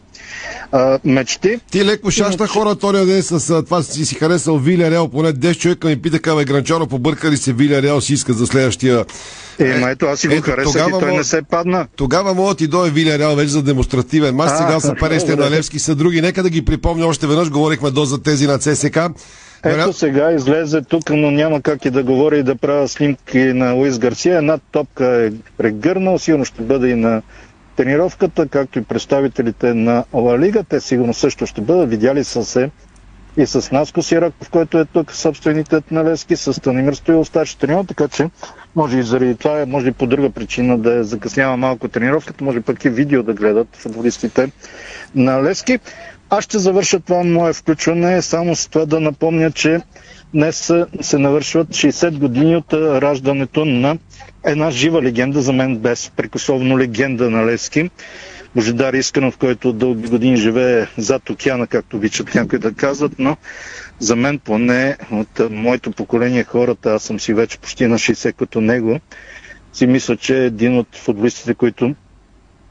[0.71, 1.59] а, мечти.
[1.71, 5.33] Ти леко шашна хора този ден с а, това си си харесал Виля Реал, поне
[5.33, 9.05] 10 човека ми питаха, бе, Гранчаро, побърка ли се Виля Реал, си иска за следващия...
[9.59, 11.87] Е, ма ето, аз си го харесах и той не се падна.
[11.95, 15.35] Тогава мога ти дойде Виля Реал вече за демонстративен мач, А, сега са добре.
[15.35, 16.21] на Левски са други.
[16.21, 18.99] Нека да ги припомня още веднъж, говорихме до за тези на ЦСК.
[19.63, 23.71] Ето сега излезе тук, но няма как и да говоря и да правя снимки на
[23.71, 24.37] Луис Гарсия.
[24.37, 27.21] Една топка е прегърнал, сигурно ще бъде и на
[27.75, 30.63] тренировката, както и представителите на Ла Лига.
[30.63, 31.89] Те сигурно също ще бъдат.
[31.89, 32.69] Видяли са се
[33.37, 37.85] и с Наско Сираков, който е тук собственикът на Лески, с Станимир Стоилов, старши треньор,
[37.85, 38.29] така че
[38.75, 42.85] може и заради това, може и по друга причина да закъснява малко тренировката, може пък
[42.85, 44.51] и видео да гледат футболистите
[45.15, 45.79] на Лески.
[46.29, 49.79] Аз ще завърша това мое включване само с това да напомня, че
[50.33, 50.71] днес
[51.01, 53.97] се- навършват 60 години от раждането на
[54.45, 57.89] една жива легенда, за мен безпрекословно легенда на Левски.
[58.55, 63.37] Божидар Исканов, който дълги години живее зад океана, както обичат някои да казват, но
[63.99, 68.61] за мен поне от моето поколение хората, аз съм си вече почти на 60 като
[68.61, 68.99] него,
[69.73, 71.95] си мисля, че е един от футболистите, които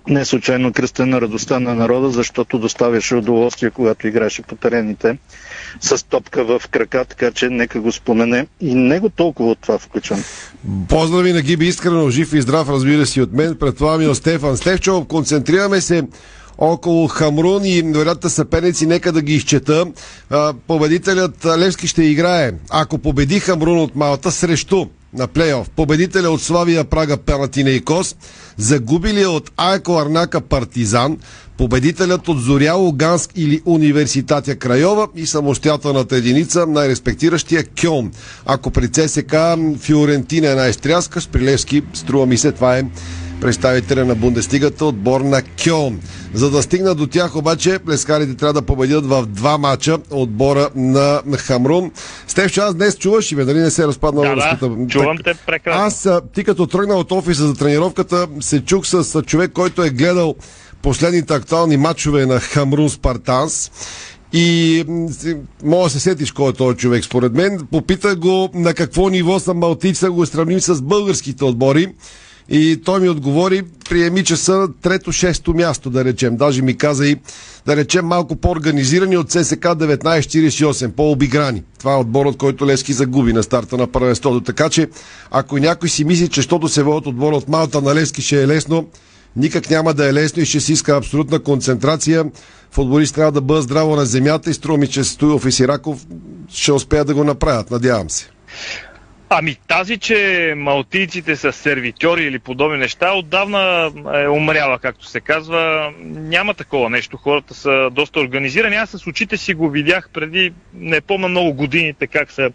[0.09, 5.19] не случайно кръстен на радостта на народа, защото доставяше удоволствие, когато играеше по терените
[5.81, 8.47] с топка в крака, така че нека го спомене.
[8.61, 10.25] И него толкова от това включвам.
[10.89, 13.57] Поздрави на Гиби Искрено, жив и здрав, разбира се, от мен.
[13.61, 15.07] Пред това ми е Стефан Стефчов.
[15.07, 16.03] Концентрираме се
[16.59, 19.87] около Хамрун и вероятно съперници, нека да ги изчета.
[20.67, 25.71] Победителят Левски ще играе, ако победи Хамрун от Малта, срещу на плейоф.
[25.71, 28.17] Победителя от Славия Прага Пелатинейкос,
[28.57, 31.19] загубили от Айко Арнака Партизан,
[31.59, 38.13] победителят от Зоря Луганск или Университатя Крайова и самостоятелната единица най-респектиращия Кьон.
[38.47, 39.35] Ако при ЦСК
[39.79, 42.85] Фиорентина е най-стряска, с Прилевски струва ми се това е
[43.45, 46.01] представителя на Бундестигата, отбор на Кьон.
[46.35, 51.23] За да стигнат до тях обаче, плескарите трябва да победят в два мача отбора на
[51.37, 51.91] Хамрун.
[52.27, 54.69] Стефчо, аз днес чуваш и ме, дали не се разпадна да, връзката?
[54.69, 55.83] Да, чувам те прекрасно.
[55.83, 60.35] Аз, ти като тръгнал от офиса за тренировката, се чух с човек, който е гледал
[60.83, 63.71] последните актуални матчове на Хамрун Спартанс.
[64.33, 64.85] И
[65.65, 67.67] мога да се сетиш кой е този човек, според мен.
[67.71, 71.89] Попита го на какво ниво са малтийца, го сравним с българските отбори.
[72.49, 76.37] И той ми отговори, приеми, че са трето-шесто място, да речем.
[76.37, 77.17] Даже ми каза и,
[77.67, 81.63] да речем, малко по-организирани от ССК 1948, по-обиграни.
[81.79, 84.41] Това е отборът, който Лески загуби на старта на първенството.
[84.41, 84.89] Така че,
[85.31, 88.47] ако някой си мисли, че щото се водят отбор от Малта на Лески ще е
[88.49, 88.87] лесно,
[89.37, 92.25] никак няма да е лесно и ще си иска абсолютна концентрация.
[92.71, 96.07] Футболист трябва да бъде здраво на земята и струва ми, че Стоилов и Сираков
[96.49, 97.71] ще успеят да го направят.
[97.71, 98.31] Надявам се.
[99.37, 105.93] Ами тази, че малтийците са сервитьори или подобни неща, отдавна е умряла, както се казва.
[106.05, 107.17] Няма такова нещо.
[107.17, 108.77] Хората са доста организирани.
[108.77, 112.51] Аз с очите си го видях преди, не помня много годините как са.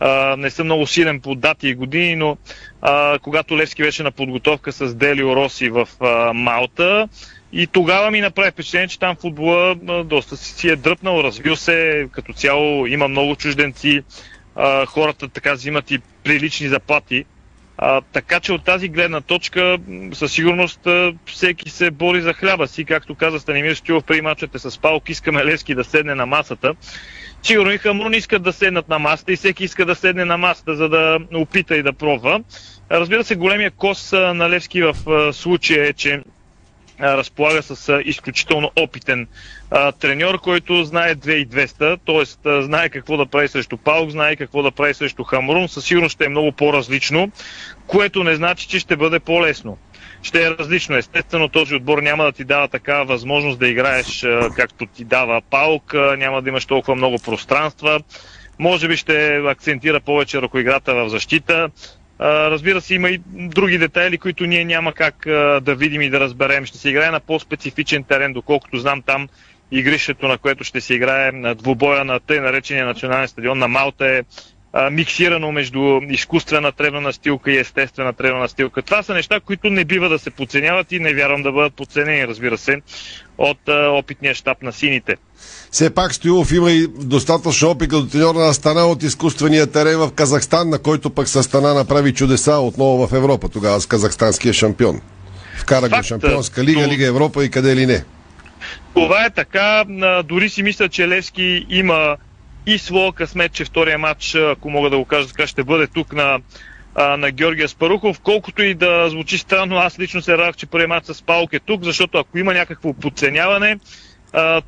[0.00, 2.36] А, не съм много силен по дати и години, но
[2.82, 7.08] а, когато Левски беше на подготовка с Делио Роси в а, Малта,
[7.52, 9.74] и тогава ми направи впечатление, че там футбола
[10.04, 14.02] доста си е дръпнал, развил се, като цяло има много чужденци,
[14.58, 17.24] а, хората така взимат и прилични заплати.
[17.78, 19.78] А, така че от тази гледна точка
[20.12, 20.80] със сигурност
[21.26, 22.84] всеки се бори за хляба си.
[22.84, 26.74] Както каза Станимир Стюлов при мачовете с Паук, искаме Левски да седне на масата.
[27.42, 30.76] Сигурно и Хамрун искат да седнат на масата и всеки иска да седне на масата,
[30.76, 32.40] за да опита и да пробва.
[32.90, 34.94] Разбира се, големия кос на Левски в
[35.32, 36.22] случая е, че
[37.00, 39.26] разполага с изключително опитен
[39.70, 42.62] а, треньор, който знае 2200, т.е.
[42.62, 46.24] знае какво да прави срещу Паук, знае какво да прави срещу Хамрун, със сигурност ще
[46.24, 47.30] е много по-различно,
[47.86, 49.78] което не значи, че ще бъде по-лесно.
[50.22, 50.96] Ще е различно.
[50.96, 54.26] Естествено, този отбор няма да ти дава такава възможност да играеш
[54.56, 58.00] както ти дава Паук, няма да имаш толкова много пространства.
[58.58, 61.70] Може би ще акцентира повече ръкоиграта в защита.
[62.20, 65.14] Разбира се, има и други детайли, които ние няма как
[65.62, 66.66] да видим и да разберем.
[66.66, 69.28] Ще се играе на по-специфичен терен, доколкото знам там
[69.72, 74.22] игрището, на което ще се играе двубоя на тъй наречения национален стадион на Малта е
[74.72, 78.82] а, миксирано между изкуствена тревна настилка и естествена тревна настилка.
[78.82, 82.28] Това са неща, които не бива да се подценяват и не вярвам да бъдат подценени,
[82.28, 82.80] разбира се,
[83.38, 85.16] от а, опитния щаб на сините.
[85.70, 90.10] Все пак Стоилов има и достатъчно опит като треньор на Астана от изкуствения терен в
[90.14, 95.00] Казахстан, на който пък Астана направи чудеса отново в Европа, тогава с казахстанския шампион.
[95.56, 96.88] Вкара го шампионска лига, то...
[96.88, 98.04] Лига Европа и къде ли не.
[98.94, 99.84] Това е така.
[100.24, 102.16] Дори си мисля, че Левски има
[102.66, 106.12] и своя късмет, че втория матч, ако мога да го кажа така, ще бъде тук
[106.12, 106.40] на,
[107.16, 108.20] на Георгия Спарухов.
[108.20, 111.60] Колкото и да звучи странно, аз лично се радвах, че първият матч с Паук е
[111.60, 113.78] тук, защото ако има някакво подценяване,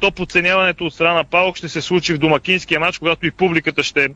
[0.00, 3.82] то подценяването от страна на Паук ще се случи в домакинския матч, когато и публиката
[3.82, 4.08] ще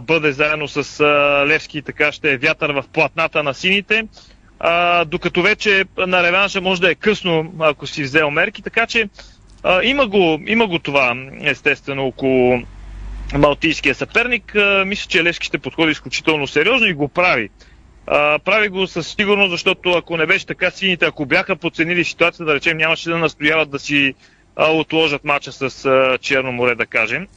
[0.00, 1.04] бъде заедно с
[1.46, 4.04] Левски така ще е вятър в платната на сините
[5.06, 9.08] докато вече на реванша може да е късно, ако си взел мерки, така че
[9.82, 12.62] има, го, има го това, естествено, около
[13.32, 14.54] малтийския съперник.
[14.86, 17.48] Мисля, че Левски ще подходи изключително сериозно и го прави.
[18.06, 22.44] А, прави го със сигурност, защото ако не беше така, сините, ако бяха подценили ситуацията,
[22.44, 24.14] да речем, нямаше да настояват да си
[24.56, 27.28] а, отложат мача с а, Черно море, да кажем.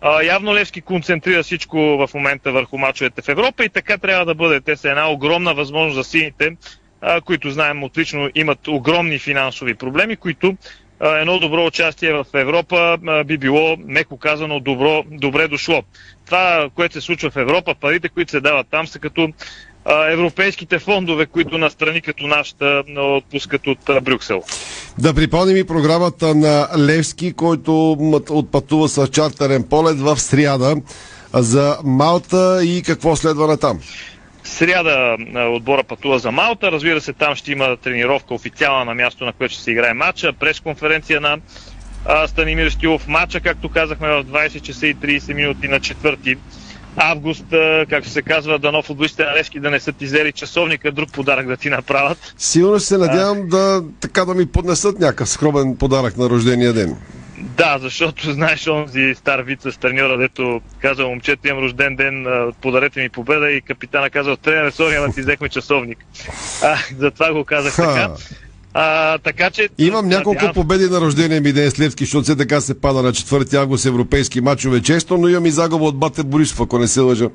[0.00, 4.34] А, явно Левски концентрира всичко в момента върху мачовете в Европа и така трябва да
[4.34, 4.60] бъде.
[4.60, 6.56] Те са една огромна възможност за сините,
[7.00, 10.56] а, които знаем отлично имат огромни финансови проблеми, които
[11.00, 15.82] едно добро участие в Европа би било, меко казано, добро, добре дошло.
[16.26, 19.28] Това, което се случва в Европа, парите, които се дават там, са като
[20.10, 24.42] европейските фондове, които на страни като нашата отпускат от Брюксел.
[24.98, 27.90] Да припомним и програмата на Левски, който
[28.30, 30.76] отпътува с чартерен полет в сряда
[31.34, 33.80] за Малта и какво следва на там.
[34.44, 36.72] Сряда а, отбора пътува за Малта.
[36.72, 40.32] Разбира се, там ще има тренировка официална на място, на което ще се играе матча.
[40.32, 41.38] Пресконференция на
[42.06, 43.08] а, Станимир Стилов.
[43.08, 46.38] Матча, както казахме, в 20 часа и 30 минути на 4
[46.96, 50.92] август, а, както се казва, дано футболистите на Левски да не са ти взели часовника,
[50.92, 52.34] друг подарък да ти направят.
[52.38, 56.96] Сигурно се надявам да, така да ми поднесат някакъв скромен подарък на рождения ден.
[57.40, 62.26] Да, защото знаеш онзи стар вид с треньора, дето казва момчето имам рожден ден,
[62.62, 65.98] подарете ми победа и капитана казва тренер, сори, ама ти взехме часовник.
[66.62, 67.82] А, затова го казах Ха.
[67.82, 68.10] така.
[68.74, 69.68] А, така че...
[69.78, 73.02] Имам няколко надявам- победи на рождения ми ден с Левски, защото все така се пада
[73.02, 76.88] на 4 август европейски мачове често, но имам и загуба от Бате Борисов, ако не
[76.88, 77.28] се лъжа.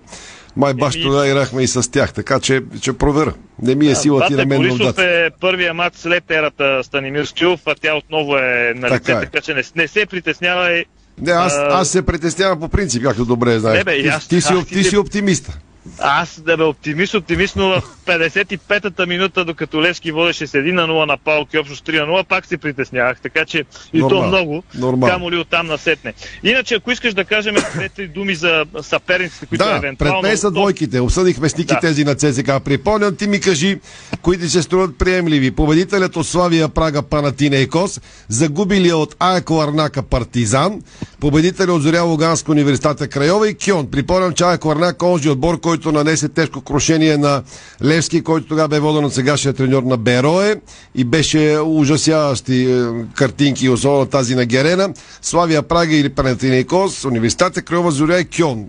[0.57, 3.33] Май баш тогава играхме и с тях, така че ще проверя.
[3.61, 5.03] Не ми е сила ти Бате на мен Борисов дата.
[5.03, 9.37] е първия матч след ерата Станимир Стюлов, а тя отново е на лице, Така така,
[9.37, 9.41] е.
[9.41, 10.85] че не, не се притеснявай.
[11.21, 13.77] Не, аз, аз се притеснявам по принцип, както добре знаеш.
[13.77, 15.57] Не, бе, и ти, аз- ти, си, аз ти ти си оптимиста.
[15.99, 20.81] Аз да бе оптимист, оптимист, но в 55-та минута, докато Левски водеше с 1 на
[20.81, 23.57] 0 на Паук и общо с 3 на 0, пак се притеснявах, така че
[23.93, 24.27] и то Нормално.
[24.27, 25.13] много, Нормално.
[25.13, 26.13] камо ли оттам насетне.
[26.43, 30.21] Иначе, ако искаш да кажем две-три думи за съперниците, които Да, евентуално...
[30.21, 30.99] мен са двойките.
[30.99, 31.79] Обсъдихме с Ники Да.
[31.79, 32.51] тези на ЦСК.
[32.65, 33.79] Припомням, ти ми кажи,
[34.21, 35.51] кои ти се струват приемливи.
[35.51, 40.81] Победителят от Славия Прага Панатинейкос, загубилия от Айко Арнака Партизан,
[41.19, 43.87] победителят от Зоря Луганско университета Крайова и Кьон.
[43.87, 47.43] Припомням, че Айко Арнак е онзи отбор, който нанесе тежко крушение на
[47.83, 50.55] Левски, който тогава бе воден от сегашния треньор на Берое
[50.95, 54.93] и беше ужасяващи е, картинки, особено тази на Герена.
[55.21, 58.65] Славия Прага или Панатинейкос, университета Крайова, Зоря и Кьон.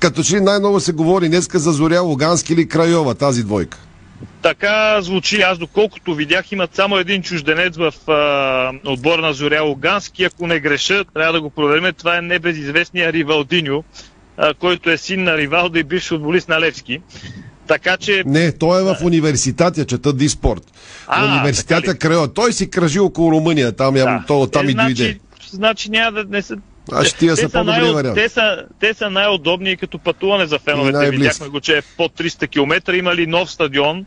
[0.00, 3.78] Като че ли най-много се говори днеска за Зоря Лугански или Крайова, тази двойка.
[4.42, 5.42] Така звучи.
[5.42, 10.24] Аз доколкото видях, имат само един чужденец в а, отбора на Зоря Лугански.
[10.24, 11.92] Ако не греша, трябва да го проверим.
[11.98, 13.84] Това е небезизвестния Ривалдиньо,
[14.38, 17.00] а, който е син на Ривалдо и бивш футболист на Левски.
[17.66, 20.62] Така че Не, той е в университета, чета Диспорт.
[21.06, 22.34] А, Университета Крайова.
[22.34, 24.94] Той си кръжи около Румъния, там, я, то, там е, и дойде.
[24.94, 25.18] значи,
[25.50, 26.56] значи няма да не са...
[26.92, 28.14] А ще тия те са по-добри най-.
[28.14, 31.10] Те са, те са най-удобни като пътуване за феновете.
[31.10, 32.94] Видяхме го, че е под 300 км.
[32.94, 34.06] Има ли нов стадион,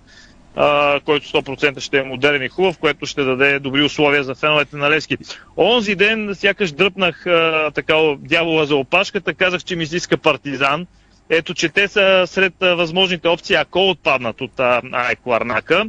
[0.56, 4.76] а, който 100% ще е модерен и хубав, което ще даде добри условия за феновете
[4.76, 5.18] на Левски.
[5.58, 10.88] Онзи ден сякаш дръпнах а, така дявола за опашката, казах, че ми се иска партизан.
[11.30, 14.60] Ето, че те са сред а, възможните опции, ако отпаднат от
[14.92, 15.86] Айко Арнака.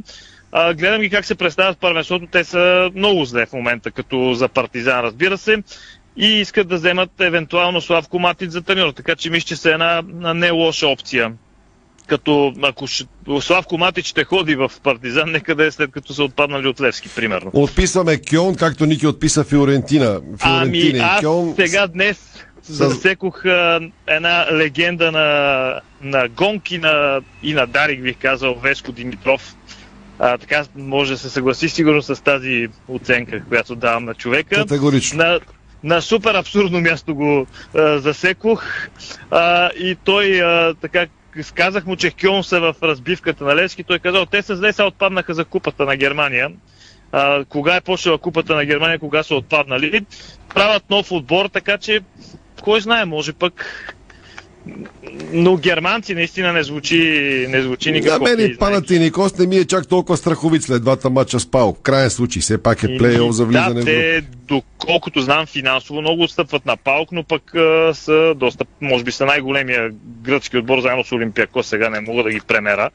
[0.75, 2.27] Гледам ги как се представят първенството.
[2.31, 5.63] Те са много зле в момента, като за партизан, разбира се.
[6.17, 8.91] И искат да вземат евентуално Славко Матиц за треньор.
[8.91, 11.33] Така че мисля, че са една, една не лоша опция.
[12.07, 13.05] Като ако ще,
[13.41, 17.09] Славко Матич ще ходи в партизан, нека да е след като са отпаднали от Левски,
[17.15, 17.51] примерно.
[17.53, 20.21] Отписваме Кьон, както Ники отписа Фиорентина.
[20.39, 21.53] Ами Фиорентина и аз Кьон.
[21.55, 28.55] сега днес засекох а, една легенда на, на гонки на, и на Дарик, бих казал,
[28.63, 29.55] Веско Димитров.
[30.19, 34.55] А, така може да се съгласи сигурно с тази оценка, която давам на човека.
[34.55, 35.17] Категорично.
[35.17, 35.39] На,
[35.83, 38.63] на супер абсурдно място го а, засекох
[39.31, 41.05] а, и той а, така
[41.55, 43.83] казах му, че Кьон са в разбивката на Левски.
[43.83, 46.51] Той казал, те са зле, сега отпаднаха за купата на Германия.
[47.11, 50.05] А, кога е почела купата на Германия, кога са отпаднали.
[50.53, 52.01] Правят нов отбор, така че
[52.61, 53.65] кой знае, може пък
[55.33, 58.23] но германци наистина не звучи, не звучи никакво.
[58.23, 61.79] мен и Панатиникос не ми е чак толкова страховит след двата матча с Паук.
[61.81, 66.23] Крайен случай, все пак е плейоф за влизане да, в те, доколкото знам финансово, много
[66.23, 69.91] отстъпват на Паук, но пък а, са доста, може би са най-големия
[70.21, 72.89] гръцки отбор, заедно с Олимпиако, сега не мога да ги премера.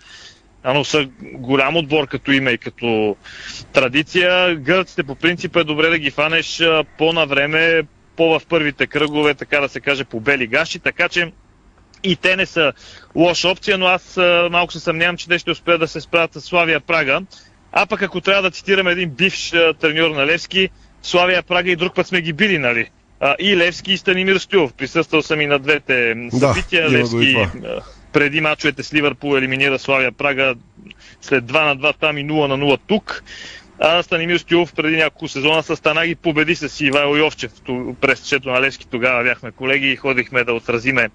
[0.64, 3.16] Но са голям отбор като име и като
[3.72, 4.56] традиция.
[4.56, 6.62] Гърците по принцип е добре да ги фанеш
[6.98, 7.82] по-навреме,
[8.16, 11.32] по-в първите кръгове, така да се каже, по бели гащи, така че
[12.03, 12.72] и те не са
[13.14, 14.16] лоша опция, но аз
[14.51, 17.20] малко се съмнявам, че те ще успеят да се справят с Славия Прага.
[17.72, 20.68] А пък ако трябва да цитирам един бивш треньор на Левски,
[21.03, 22.90] Славия Прага и друг път сме ги били, нали?
[23.38, 24.72] И Левски и Станимир Стюлов.
[24.72, 26.86] Присъствал съм и на двете Да, събития.
[26.86, 27.36] и Левски
[28.12, 30.55] преди мачовете с Ливърпул елиминира Славия Прага
[31.20, 33.22] след 2 на 2 там и 0 на 0 тук.
[33.80, 37.53] А Станимир Стюлов преди няколко сезона с Танаги победи с Ивайло Йовчев
[38.01, 38.86] през чето на Левски.
[38.90, 41.09] Тогава бяхме колеги и ходихме да отразиме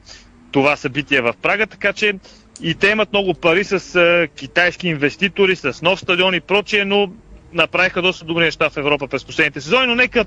[0.53, 2.13] това събитие в Прага, така че
[2.61, 7.11] и те имат много пари с а, китайски инвеститори, с нов стадион и прочие, но
[7.53, 10.25] направиха доста добри неща в Европа през последните сезони, но нека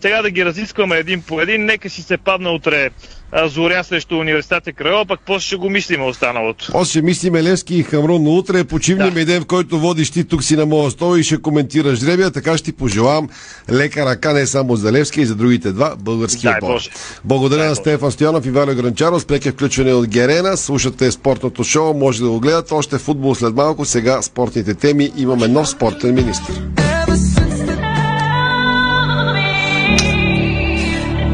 [0.00, 1.64] сега да ги разискваме един по един.
[1.64, 2.90] Нека си се падна утре
[3.32, 6.68] а, Зоря срещу университета Крайова, пък после ще го мислиме останалото.
[6.72, 9.24] После ще мислиме Левски и Хамрон, но утре почивнем да.
[9.24, 12.56] ден, в който водиш ти тук си на моя стол и ще коментираш жребия, така
[12.56, 13.28] ще ти пожелавам
[13.70, 16.80] лека ръка не само за Левски и за другите два български Дай отбора.
[17.24, 17.80] Благодаря Дай на Боже.
[17.80, 19.22] Стефан Стоянов и Валя Гранчаров.
[19.22, 20.56] Спеке включване от Герена.
[20.56, 22.74] Слушате спортното шоу, може да го гледате.
[22.74, 23.84] Още футбол след малко.
[23.84, 25.12] Сега спортните теми.
[25.16, 26.52] Имаме нов спортен министр.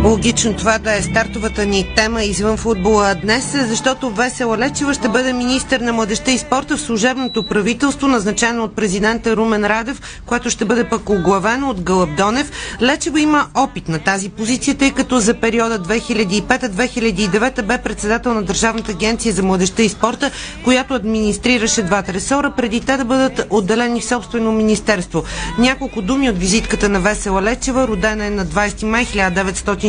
[0.05, 5.33] Логично това да е стартовата ни тема извън футбола днес, защото Весела Лечева ще бъде
[5.33, 10.65] министър на младеща и спорта в служебното правителство, назначено от президента Румен Радев, което ще
[10.65, 12.51] бъде пък оглавено от Гълъб Донев.
[12.83, 18.93] Лечева има опит на тази позиция, тъй като за периода 2005-2009 бе председател на Държавната
[18.93, 20.31] агенция за младеща и спорта,
[20.65, 25.25] която администрираше двата ресора, преди те да бъдат отделени в собствено министерство.
[25.59, 29.05] Няколко думи от визитката на Весела Лечева, родена е на 20 май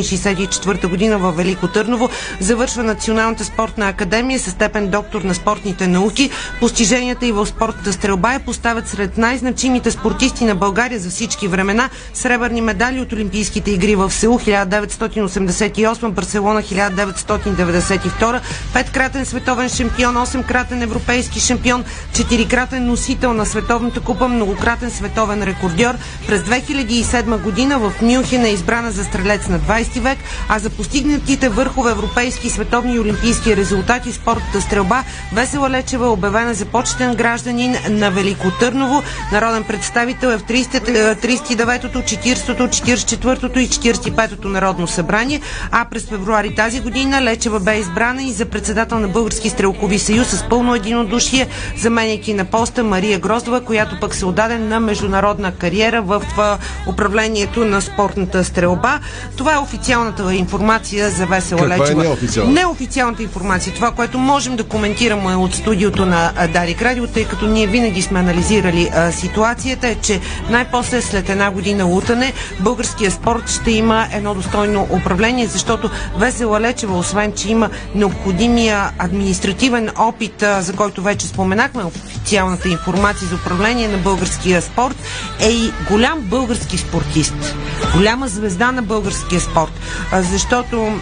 [0.06, 6.30] 1964 година във Велико Търново, завършва Националната спортна академия със степен доктор на спортните науки.
[6.60, 11.90] Постиженията и в спортната стрелба я поставят сред най-значимите спортисти на България за всички времена.
[12.14, 18.40] Сребърни медали от Олимпийските игри в Сеул 1988, Барселона 1992,
[18.74, 21.84] петкратен световен шампион, 8-кратен европейски шампион,
[22.14, 25.96] 4-кратен носител на Световната купа, многократен световен рекордьор.
[26.28, 30.18] През 2007 година в Мюнхен е избрана за стрелец на 20 век,
[30.50, 36.10] а за постигнатите върхове европейски, световни и олимпийски резултати в спортната стрелба Весела Лечева е
[36.10, 39.04] обявена за почетен гражданин на Велико Търново.
[39.32, 45.42] Народен представител е в 30 39-то, 40-то, 44-то и 45-то Народно събрание,
[45.72, 50.28] а през февруари тази година Лечева бе избрана и за председател на Български стрелкови съюз
[50.28, 56.02] с пълно единодушие, заменяйки на поста Мария Гроздова, която пък се отдаде на международна кариера
[56.02, 59.00] в а, управлението на спортната стрелба.
[59.38, 62.04] Това е официалната информация за Весела Каква е Лечева.
[62.04, 62.54] неофициална?
[62.54, 67.68] Неофициалната информация, това, което можем да коментираме от студиото на Дарик Радио, тъй като ние
[67.68, 70.20] винаги сме анализирали а, ситуацията, е, че
[70.50, 76.98] най-после след една година лутане българския спорт ще има едно достойно управление, защото Весела Лечева,
[76.98, 83.88] освен, че има необходимия административен опит, а, за който вече споменахме, официалната информация за управление
[83.88, 84.96] на българския спорт,
[85.40, 87.56] е и голям български спортист.
[87.96, 89.75] Голяма звезда на българския спорт.
[90.14, 91.00] Защото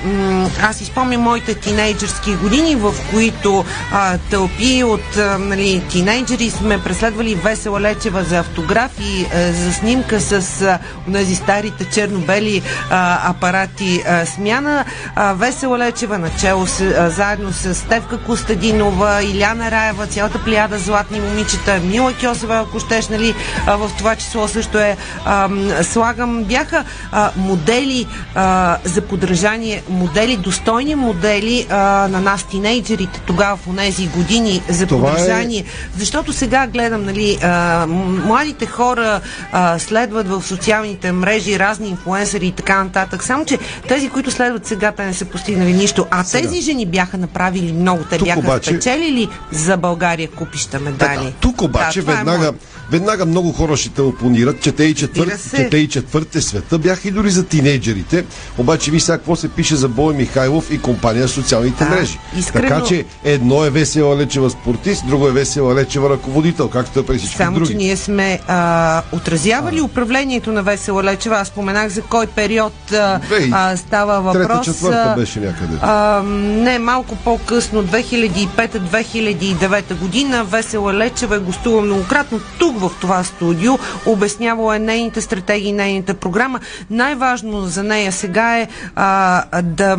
[0.62, 7.36] аз изпомням моите тинейджърски години, в които а, тълпи от а, нали, тинейджери сме преследвали
[7.36, 10.80] Весела Лечева за автографи, а, за снимка с а,
[11.14, 14.86] тези старите черно-бели а, апарати а, смяна.
[15.16, 21.20] А, Весела Лечева начало с, а, заедно с Стевка Костадинова, Иляна Раева, цялата плеяда златни
[21.20, 23.36] момичета, Мила Кьосева, ако щеш, нали,
[23.68, 25.50] а, в това число също е а,
[25.84, 28.44] слагам, бяха а, модели а,
[28.86, 31.76] за подражание, модели, достойни модели а,
[32.08, 35.64] на нас, тинейджерите, тогава в тези години за Това е- подражание.
[35.98, 37.86] Защото сега гледам, нали, а,
[38.26, 43.24] младите хора а, следват в социалните мрежи разни инфуенсъри и така нататък.
[43.24, 43.58] Само, че
[43.88, 46.06] тези, които следват сега, те не са постигнали нищо.
[46.12, 46.42] А Сега.
[46.42, 48.04] тези жени бяха направили много.
[48.04, 51.18] Те Тук бяха обаче- спечелили за България купища медали.
[51.18, 52.58] Така, тук обаче да, е веднага, моето.
[52.94, 56.78] Веднага много хора ще те опонират, че те и, четвърт, че те и четвърте света
[56.78, 58.26] бяха и дори за тинейджерите.
[58.58, 62.20] Обаче ви сега какво се пише за Бой Михайлов и компания социалните Да, мрежи.
[62.38, 62.70] искрено.
[62.70, 67.18] Така че едно е Весела Лечева спортист, друго е Весела Лечева ръководител, както е при
[67.18, 67.72] всички Само, други.
[67.72, 71.36] че ние сме а, отразявали управлението на Весела Лечева.
[71.36, 74.48] Аз споменах за кой период а, Бей, а, става въпрос.
[74.48, 75.78] Трета, четвърта а, беше някъде.
[75.82, 83.74] А, не, малко по-късно, 2005-2009 година, Весела Лечева е гостува многократно тук в това студио,
[84.06, 86.60] обяснявала е нейните стратегии, нейната програма.
[86.90, 89.98] Най-важно за нея сега е а, да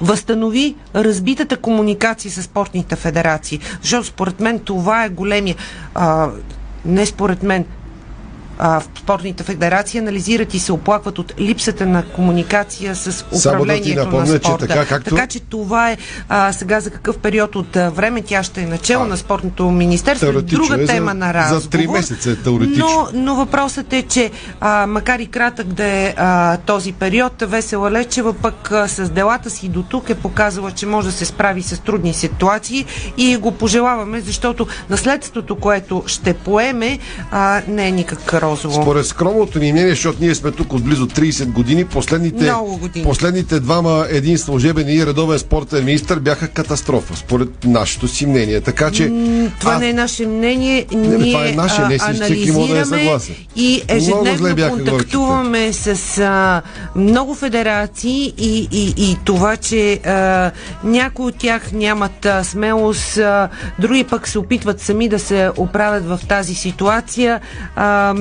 [0.00, 3.60] възстанови разбитата комуникация с спортните федерации.
[3.80, 5.56] Защото според мен това е големия.
[5.94, 6.28] А,
[6.84, 7.64] не според мен,
[8.58, 13.38] а, в спортните федерации анализират и се оплакват от липсата на комуникация с Само да
[13.40, 14.66] управлението напомня, на че спорта.
[14.66, 15.96] така, както- така че това е
[16.28, 20.32] а, сега за какъв период от а, време тя ще е начало на спортното министерство.
[20.34, 21.62] Друга е за- тема на за разговор.
[21.62, 22.86] три месеца е теоретично.
[22.86, 24.30] Но, но въпросът е, че
[24.60, 29.50] а, макар и кратък да е а, този период, Весела Лечева пък а, с делата
[29.50, 32.84] си до тук е показала, че може да се справи с трудни ситуации
[33.16, 36.98] и го пожелаваме, защото наследството, което ще поеме,
[37.30, 38.82] а, не е никак розово.
[38.82, 43.04] Според скромното ни мнение, защото ние сме тук от близо 30 години, последните, години.
[43.04, 48.60] последните двама, един служебен и редовен спортен министр, бяха катастрофа, според нашето си мнение.
[48.60, 50.86] Така че М, Това аз- не е наше мнение.
[50.92, 53.34] Не, Ние това е наше, а, не си- всеки може да е съгласен.
[53.56, 55.86] и ежедневно контактуваме с
[56.18, 56.62] а,
[56.96, 60.50] много федерации и, и, и това, че а,
[60.84, 66.04] някои от тях нямат а, смелост, а, други пък се опитват сами да се оправят
[66.06, 67.40] в тази ситуация.
[67.76, 68.14] А,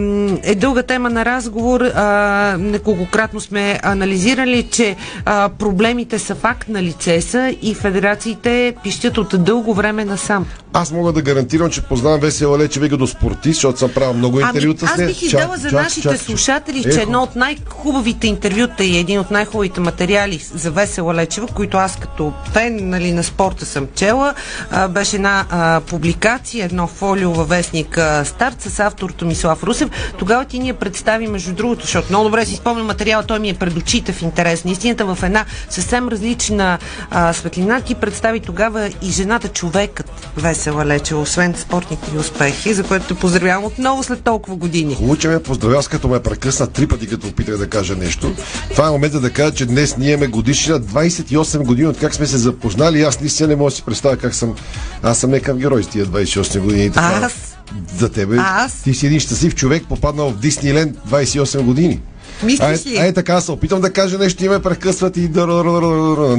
[0.43, 1.81] е дълга тема на разговор.
[1.81, 4.95] А, неколкократно сме анализирали, че
[5.25, 10.45] а, проблемите са факт на лице са и федерациите пищят от дълго време насам.
[10.73, 14.85] Аз мога да гарантирам, че познавам Весела Лечева като спортист, защото съм правил много интервюта
[14.85, 15.09] ами, с нея.
[15.09, 16.21] Аз бих издала за Чак, нашите чак, чак.
[16.21, 17.01] слушатели, че Ехо.
[17.01, 22.33] едно от най-хубавите интервюта и един от най-хубавите материали за Весела Лечева, които аз като
[22.53, 24.33] фен нали, на спорта съм чела,
[24.71, 29.89] а, беше една а, публикация, едно фолио във вестник а, Старт с автор Томислав Русев.
[30.19, 33.49] Тогава ти ни я представи, между другото, защото много добре си спомням материала, той ми
[33.49, 36.77] е пред очите в интерес на истината, в една съвсем различна
[37.11, 37.81] а, светлина.
[37.81, 43.13] Ти представи тогава и жената човекът Весела Лечева, освен спортните и успехи, за което те
[43.13, 44.95] поздравявам отново след толкова години.
[44.95, 48.35] Хубаво, че ме поздравя, аз като ме прекъсна три пъти, като опитах да кажа нещо.
[48.71, 52.25] Това е момента да кажа, че днес ние имаме годишнина 28 години от как сме
[52.25, 53.01] се запознали.
[53.01, 54.55] Аз наистина не мога да си представя как съм.
[55.03, 56.91] Аз съм някакъв герой с тия 28 години.
[56.91, 57.54] Така, Аз?
[57.97, 58.37] За тебе.
[58.39, 58.81] Аз?
[58.83, 62.01] Ти си един щастлив човек, попаднал в Дисниленд 28 години.
[62.43, 62.97] Мислиш ли?
[62.97, 65.31] Ай, така, се опитам да кажа нещо и ме прекъсват и...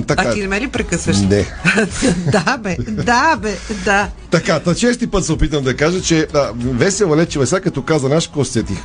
[0.06, 0.22] Така.
[0.28, 1.16] А ти не ме ли прекъсваш?
[1.16, 1.26] Не.
[2.32, 4.08] да, бе, да, бе, да.
[4.30, 8.08] Така, та чести път се опитам да кажа, че а, Весела Лечева, сега като каза
[8.08, 8.78] наш какво сетих,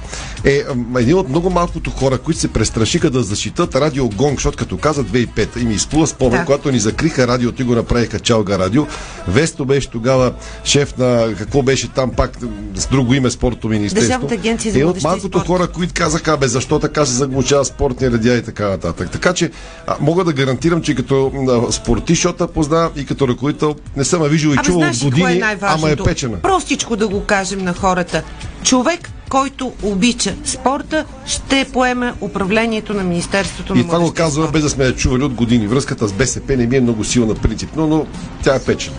[0.46, 0.64] е
[0.98, 5.04] един от много малкото хора, които се престрашиха да защитат радио Гонг, защото като каза
[5.04, 6.46] 2005 и ми изплува спомен, Да.
[6.46, 8.86] когато ни закриха радиото и го направиха Чалга радио.
[9.28, 10.34] Весто беше тогава
[10.64, 12.38] шеф на какво беше там пак
[12.76, 14.08] с друго име спортно министерство.
[14.08, 18.12] Държавната агенция за е от малкото хора, които казаха, бе, защо така се заглушава спортния
[18.12, 19.12] радиа и така нататък.
[19.12, 19.52] Така че
[19.88, 24.04] а, мога да гарантирам, че като м, спортист, защото я познавам и като ръководител не
[24.04, 25.86] съм я виждал и чувал от е години, най-важното?
[25.86, 26.38] ама е печена.
[26.38, 28.24] Простичко да го кажем на хората.
[28.64, 34.64] Човек, който обича спорта, ще поеме управлението на Министерството на И това го казваме без
[34.64, 35.68] да сме я чували от години.
[35.68, 38.06] Връзката с БСП не ми е много силна принципно, но
[38.44, 38.98] тя е печена.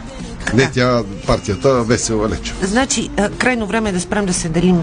[0.55, 2.55] Не тя партията Весела Леча.
[2.63, 4.81] Значи, крайно време е да спрем да се делим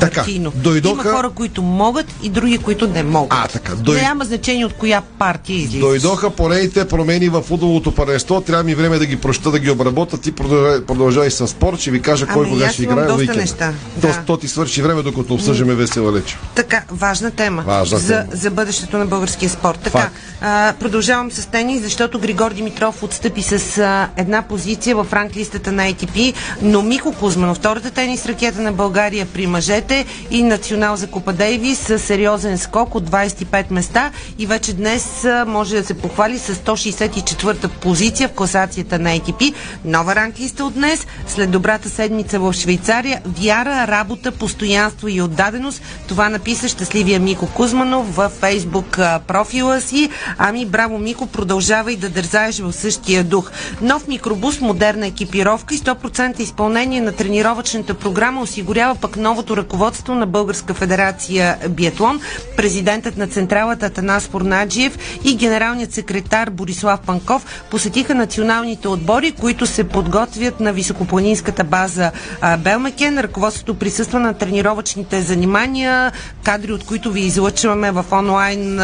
[0.00, 0.52] Така, партийно.
[0.54, 3.32] дойдоха- Има хора, които могат и други, които не могат.
[3.34, 5.80] А, така, дой- Няма значение от коя партия излизаш.
[5.80, 8.40] Дойдоха поредните промени в футболното паренство.
[8.40, 10.18] Трябва ми време да ги проща, да ги обработа.
[10.18, 11.80] Ти продължай с спорт.
[11.80, 13.72] Ще ви кажа кой Ами, кога ще играе доста неща.
[13.94, 14.22] То, Да.
[14.26, 16.38] то ти свърши време, докато обсъждаме Весела Леча.
[16.54, 17.62] Така, важна тема.
[17.62, 18.26] Важна за, тема.
[18.32, 19.78] за бъдещето на българския спорт.
[19.80, 20.14] Така, Факт.
[20.40, 25.82] а, продължавам с тенис, защото Григор Димитров отстъпи с а, една позиция в ранглистата на
[25.84, 26.32] ATP,
[26.62, 29.89] но Мико Кузманов, втората тенис ракета на България при мъжете
[30.30, 35.76] и национал за Купа Дейвис с сериозен скок от 25 места и вече днес може
[35.76, 39.54] да се похвали с 164-та позиция в класацията на ATP.
[39.84, 45.82] Нова ранглиста от днес, след добрата седмица в Швейцария, вяра, работа, постоянство и отдаденост.
[46.08, 50.10] Това написа щастливия Мико Кузманов във фейсбук профила си.
[50.38, 53.50] Ами, браво, Мико, продължавай да дързаеш в същия дух.
[53.80, 60.26] Нов микробус, модерна екипировка и 100% изпълнение на тренировъчната програма осигурява пък новото ръководство на
[60.26, 62.20] Българска федерация биатлон.
[62.56, 69.84] Президентът на централата Атанас Форнаджиев и генералният секретар Борислав Панков посетиха националните отбори, които се
[69.84, 72.10] подготвят на високопланинската база
[72.58, 73.18] Белмекен.
[73.18, 76.12] Ръководството присъства на тренировъчните занимания,
[76.44, 78.80] кадри от които ви излъчваме в онлайн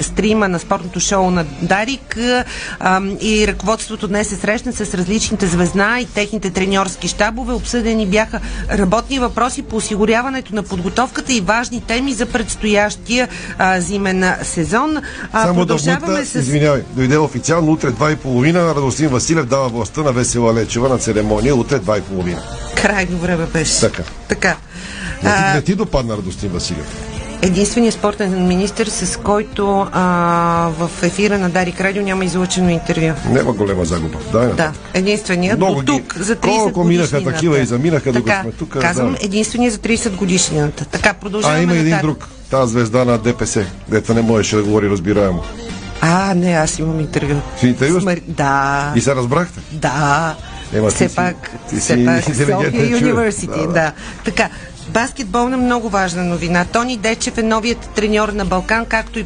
[0.00, 2.16] стрима на спортното шоу на Дарик
[3.20, 7.52] и ръководството днес се срещна с различните звезда и техните треньорски щабове.
[7.52, 9.80] Обсъдени бяха работни въпроси по
[10.18, 14.96] осигуряването на подготовката и важни теми за предстоящия а, зимен сезон.
[15.32, 16.34] А, Само да вмъкна, с...
[16.34, 18.74] извинявай, дойде официално утре 2 и половина.
[18.74, 22.42] Радостин Василев дава властта на Весела Лечева на церемония утре 2 и половина.
[22.76, 23.80] Крайно време беше.
[23.80, 24.02] Така.
[24.28, 24.56] Така.
[25.22, 27.07] Не ти, не ти допадна Радостин Василев.
[27.42, 30.02] Единственият спортен министр, с който а,
[30.70, 33.12] в ефира на Дарик Радио няма излъчено интервю.
[33.26, 34.18] Няма голема загуба.
[34.32, 34.80] Да, нататък.
[34.94, 38.68] единственият Много до ги- тук за 30 колко минаха такива и заминаха, докато сме тук,
[38.70, 39.18] Казвам да.
[39.22, 40.84] единствения за 30 годишнината.
[40.84, 42.28] Така, продължаваме А, има един друг.
[42.50, 45.42] Тази звезда на ДПС, дето не можеше да говори разбираемо.
[46.00, 47.34] А, не, аз имам интервю.
[47.60, 48.00] Си интервю?
[48.00, 48.92] С Мари- Да.
[48.96, 49.60] И се разбрахте?
[49.72, 50.34] Да.
[50.74, 51.36] Ема ти все си- пак,
[51.70, 52.34] ти все си пак София.
[52.92, 53.92] University, Да, да, да.
[54.24, 54.48] Така,
[54.88, 56.64] Баскетболна много важна новина.
[56.64, 59.24] Тони Дечев е новият треньор на Балкан, както и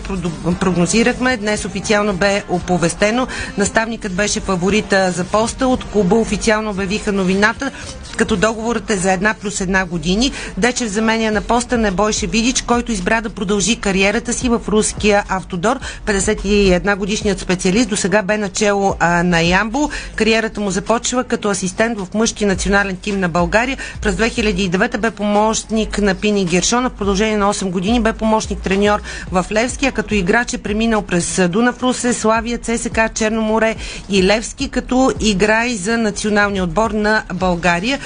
[0.61, 1.37] прогнозирахме.
[1.37, 3.27] Днес официално бе оповестено.
[3.59, 5.69] Наставникът беше фаворита за поста.
[5.69, 7.71] От клуба официално обявиха новината,
[8.17, 10.33] като договорът е за една плюс една години.
[10.59, 15.25] Дечев заменя на поста на Бойше Видич, който избра да продължи кариерата си в руския
[15.29, 15.79] автодор.
[16.07, 19.91] 51 годишният специалист до сега бе начало а, на Ямбо.
[20.15, 23.79] Кариерата му започва като асистент в мъжки национален тим на България.
[24.01, 25.11] През 2009 бе
[25.53, 26.91] помощник на Пини Гершона.
[26.91, 29.01] В продължение на 8 години бе помощник треньор
[29.33, 33.77] в Левски, а като играч е преминал през Дунав Русе, Славия, ЦСК, Черноморе
[34.09, 37.99] и Левски, като игра и за националния отбор на България.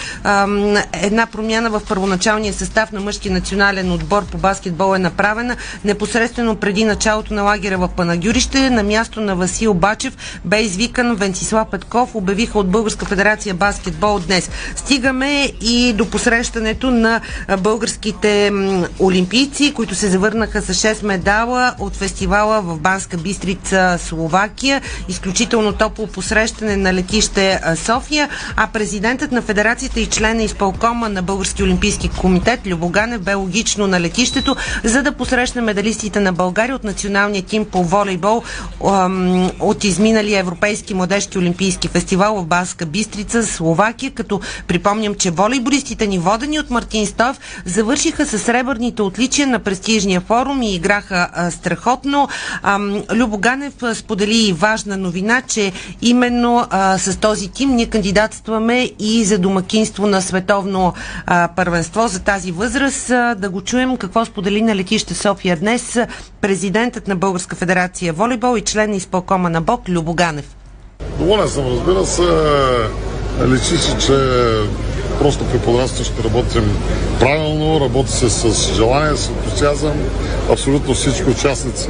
[0.92, 6.84] Една промяна в първоначалния състав на мъжки национален отбор по баскетбол е направена непосредствено преди
[6.84, 8.70] началото на лагера в Панагюрище.
[8.70, 14.50] На място на Васил Бачев бе извикан Венцислав Петков, обявиха от Българска федерация баскетбол днес.
[14.76, 17.20] Стигаме и до посрещането на
[17.58, 18.52] българските
[19.00, 24.82] олимпийци, които се завърнаха с 6 медала от фестивала в Банска Бистрица, Словакия.
[25.08, 31.22] Изключително топло посрещане на летище София, а президентът на федерацията и член на изпълкома на
[31.22, 36.84] Български олимпийски комитет Любоганев бе логично на летището, за да посрещне медалистите на България от
[36.84, 38.42] националния тим по волейбол
[39.60, 46.18] от изминалия Европейски младежки олимпийски фестивал в Банска Бистрица, Словакия, като припомням, че волейболистите ни
[46.18, 52.28] водени от Мартин Стоев завършиха с сребърните отличия на престижния форум и играха а, страхотно.
[52.62, 52.80] А,
[53.94, 55.72] сподели и важна новина, че
[56.02, 60.92] именно а, с този тим ние кандидатстваме и за домакинство на световно
[61.26, 63.10] а, първенство за тази възраст.
[63.10, 65.98] А, да го чуем какво сподели на летище София днес
[66.40, 70.56] президентът на Българска федерация волейбол и член на изпълкома на БОК Любо Ганев.
[71.18, 72.22] Доволен съм, разбира се.
[73.48, 74.12] Личи си, че
[75.18, 76.76] просто при подрастване ще работим
[77.20, 79.92] правилно, работи се с желание, с ентусиазъм.
[80.52, 81.88] Абсолютно всички участници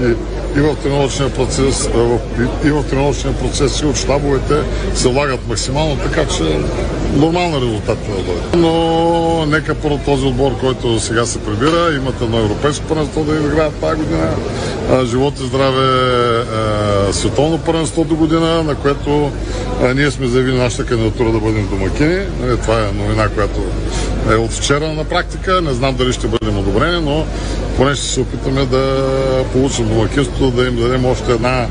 [0.56, 1.88] и в тренировъчния процес,
[2.64, 4.54] и в тренировъчния процес, и от щабовете
[4.94, 6.42] се влагат максимално, така че
[7.14, 8.40] нормални резултати да бъде.
[8.54, 13.74] Но нека първо този отбор, който сега се прибира, имат едно европейско първенство да играят
[13.74, 14.30] тази година.
[15.04, 15.86] Живот и здраве
[17.12, 19.30] световно първенство до година, на което
[19.94, 22.18] ние сме заявили нашата кандидатура да бъдем домакини.
[22.40, 23.60] Нали, Това е новина, която
[24.30, 25.60] е от вчера на практика.
[25.60, 27.26] Не знам дали ще бъдем одобрени, но
[27.76, 29.04] поне ще се опитаме да
[29.52, 31.66] получим домакинството, да им дадем още една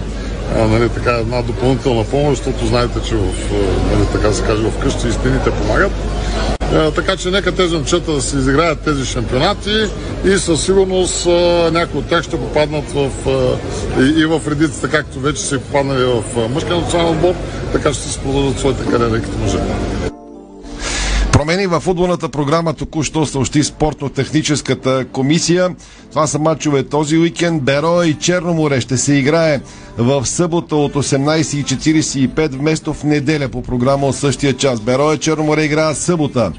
[0.55, 3.33] нали, така, една допълнителна помощ, защото знаете, че в,
[3.91, 5.91] нали, така се каже, вкъщи и стените помагат.
[6.95, 9.89] Така че нека тези момчета да се изиграят тези шампионати
[10.25, 11.25] и със сигурност
[11.71, 13.09] някои от тях ще попаднат в,
[13.99, 17.33] и, и в редицата, както вече са попаднали в мъжкия национален отбор,
[17.73, 19.57] така ще се продължат своите кариери като мъже.
[21.55, 25.75] Промени във футболната програма току-що съобщи спортно-техническата комисия.
[26.09, 27.63] Това са матчове този уикенд.
[27.63, 29.61] Беро и Черноморе ще се играе
[29.97, 34.79] в събота от 18.45 вместо в неделя по програма от същия час.
[34.79, 36.51] Беро и Черноморе играят събота.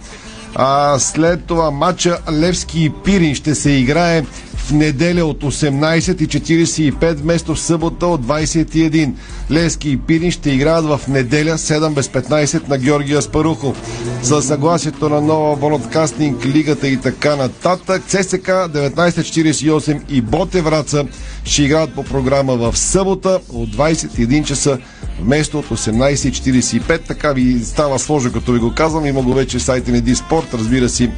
[0.54, 4.24] А след това матча Левски и Пирин ще се играе
[4.66, 9.12] в неделя от 18.45 вместо в събота от 21.
[9.50, 13.76] Левски и Пирин ще играят в неделя 7 без 15 на Георгия Спарухов.
[14.22, 18.02] За съгласието на нова Володкастинг, лигата и така нататък.
[18.06, 21.04] ЦСК 1948 и Боте Враца
[21.44, 24.78] ще играят по програма в събота от 21 часа
[25.20, 27.06] вместо от 18.45.
[27.06, 29.06] Така ви става сложно, като ви го казвам.
[29.06, 31.10] Има го вече сайта на Диспорт, разбира се,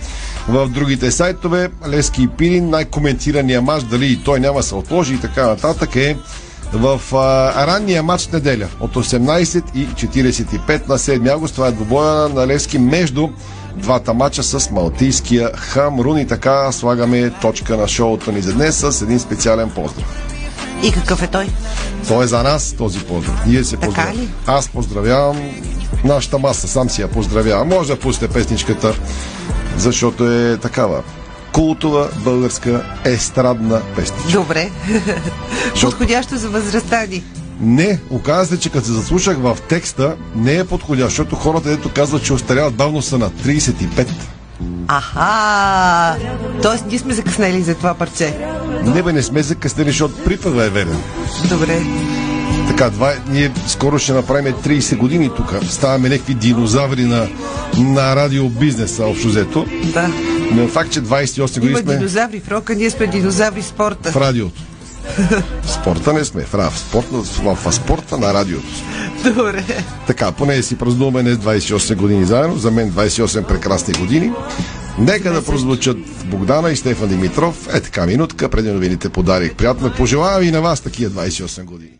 [0.48, 1.68] в другите сайтове.
[1.88, 2.70] Лески и Пирин,
[3.42, 6.16] най-коментирания матч, дали и той няма се отложи и така нататък е
[6.72, 11.54] в а, ранния матч неделя от 18.45 на 7 август.
[11.54, 13.28] Това е двобоя на Левски между
[13.76, 19.02] двата мача с малтийския Хамрун и така слагаме точка на шоуто ни за днес с
[19.02, 20.06] един специален поздрав.
[20.82, 21.46] И какъв е той?
[22.08, 23.46] Той е за нас този поздрав.
[23.46, 24.28] Ние се поздравяваме.
[24.46, 25.36] Аз поздравявам
[26.04, 27.68] нашата маса, сам си я поздравявам.
[27.68, 28.94] Може да пусне песничката,
[29.76, 31.02] защото е такава
[31.52, 34.32] култова българска естрадна песничка.
[34.32, 34.70] Добре.
[35.80, 37.24] Подходящо за възрастта ни.
[37.60, 41.90] Не, оказа се, че като се заслушах в текста, не е подходящ, защото хората, дето
[41.92, 44.08] казват, че остаряват бавно са на 35.
[44.88, 46.16] Аха!
[46.62, 48.38] Тоест, ние сме закъснели за това парче.
[48.84, 51.02] Не бе, не сме закъснели, защото припъва е верен.
[51.48, 51.82] Добре.
[52.78, 55.54] Така, два, ние скоро ще направим 30 години тук.
[55.70, 57.28] Ставаме някакви динозаври на,
[57.78, 59.66] на радиобизнеса, общо взето.
[59.84, 60.08] Да.
[60.52, 64.12] Но факт, че 28 години Има сме динозаври в рока, ние сме динозаври в спорта.
[64.12, 64.62] в радиото.
[65.62, 66.42] В спорта не сме.
[66.42, 68.68] В, в, спорта, в, в спорта на радиото.
[69.24, 69.64] Добре.
[70.06, 72.56] Така, поне си празнуваме не 28 години заедно.
[72.56, 74.32] За мен 28 прекрасни години.
[74.98, 77.74] Нека да прозвучат Богдана и Стефан Димитров.
[77.74, 79.54] Е така минутка, преди новините подарих.
[79.54, 81.98] Приятно пожелавам и на вас такива 28 години.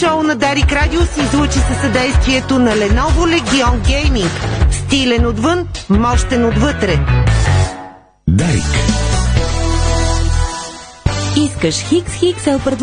[0.00, 4.30] Шоу на Дарик Радио се излучи със съдействието на Lenovo Legion Gaming.
[4.72, 6.98] Стилен отвън, мощен отвътре.
[8.28, 8.64] Дарик.
[11.36, 12.80] Искаш Хикс Хиксел предложение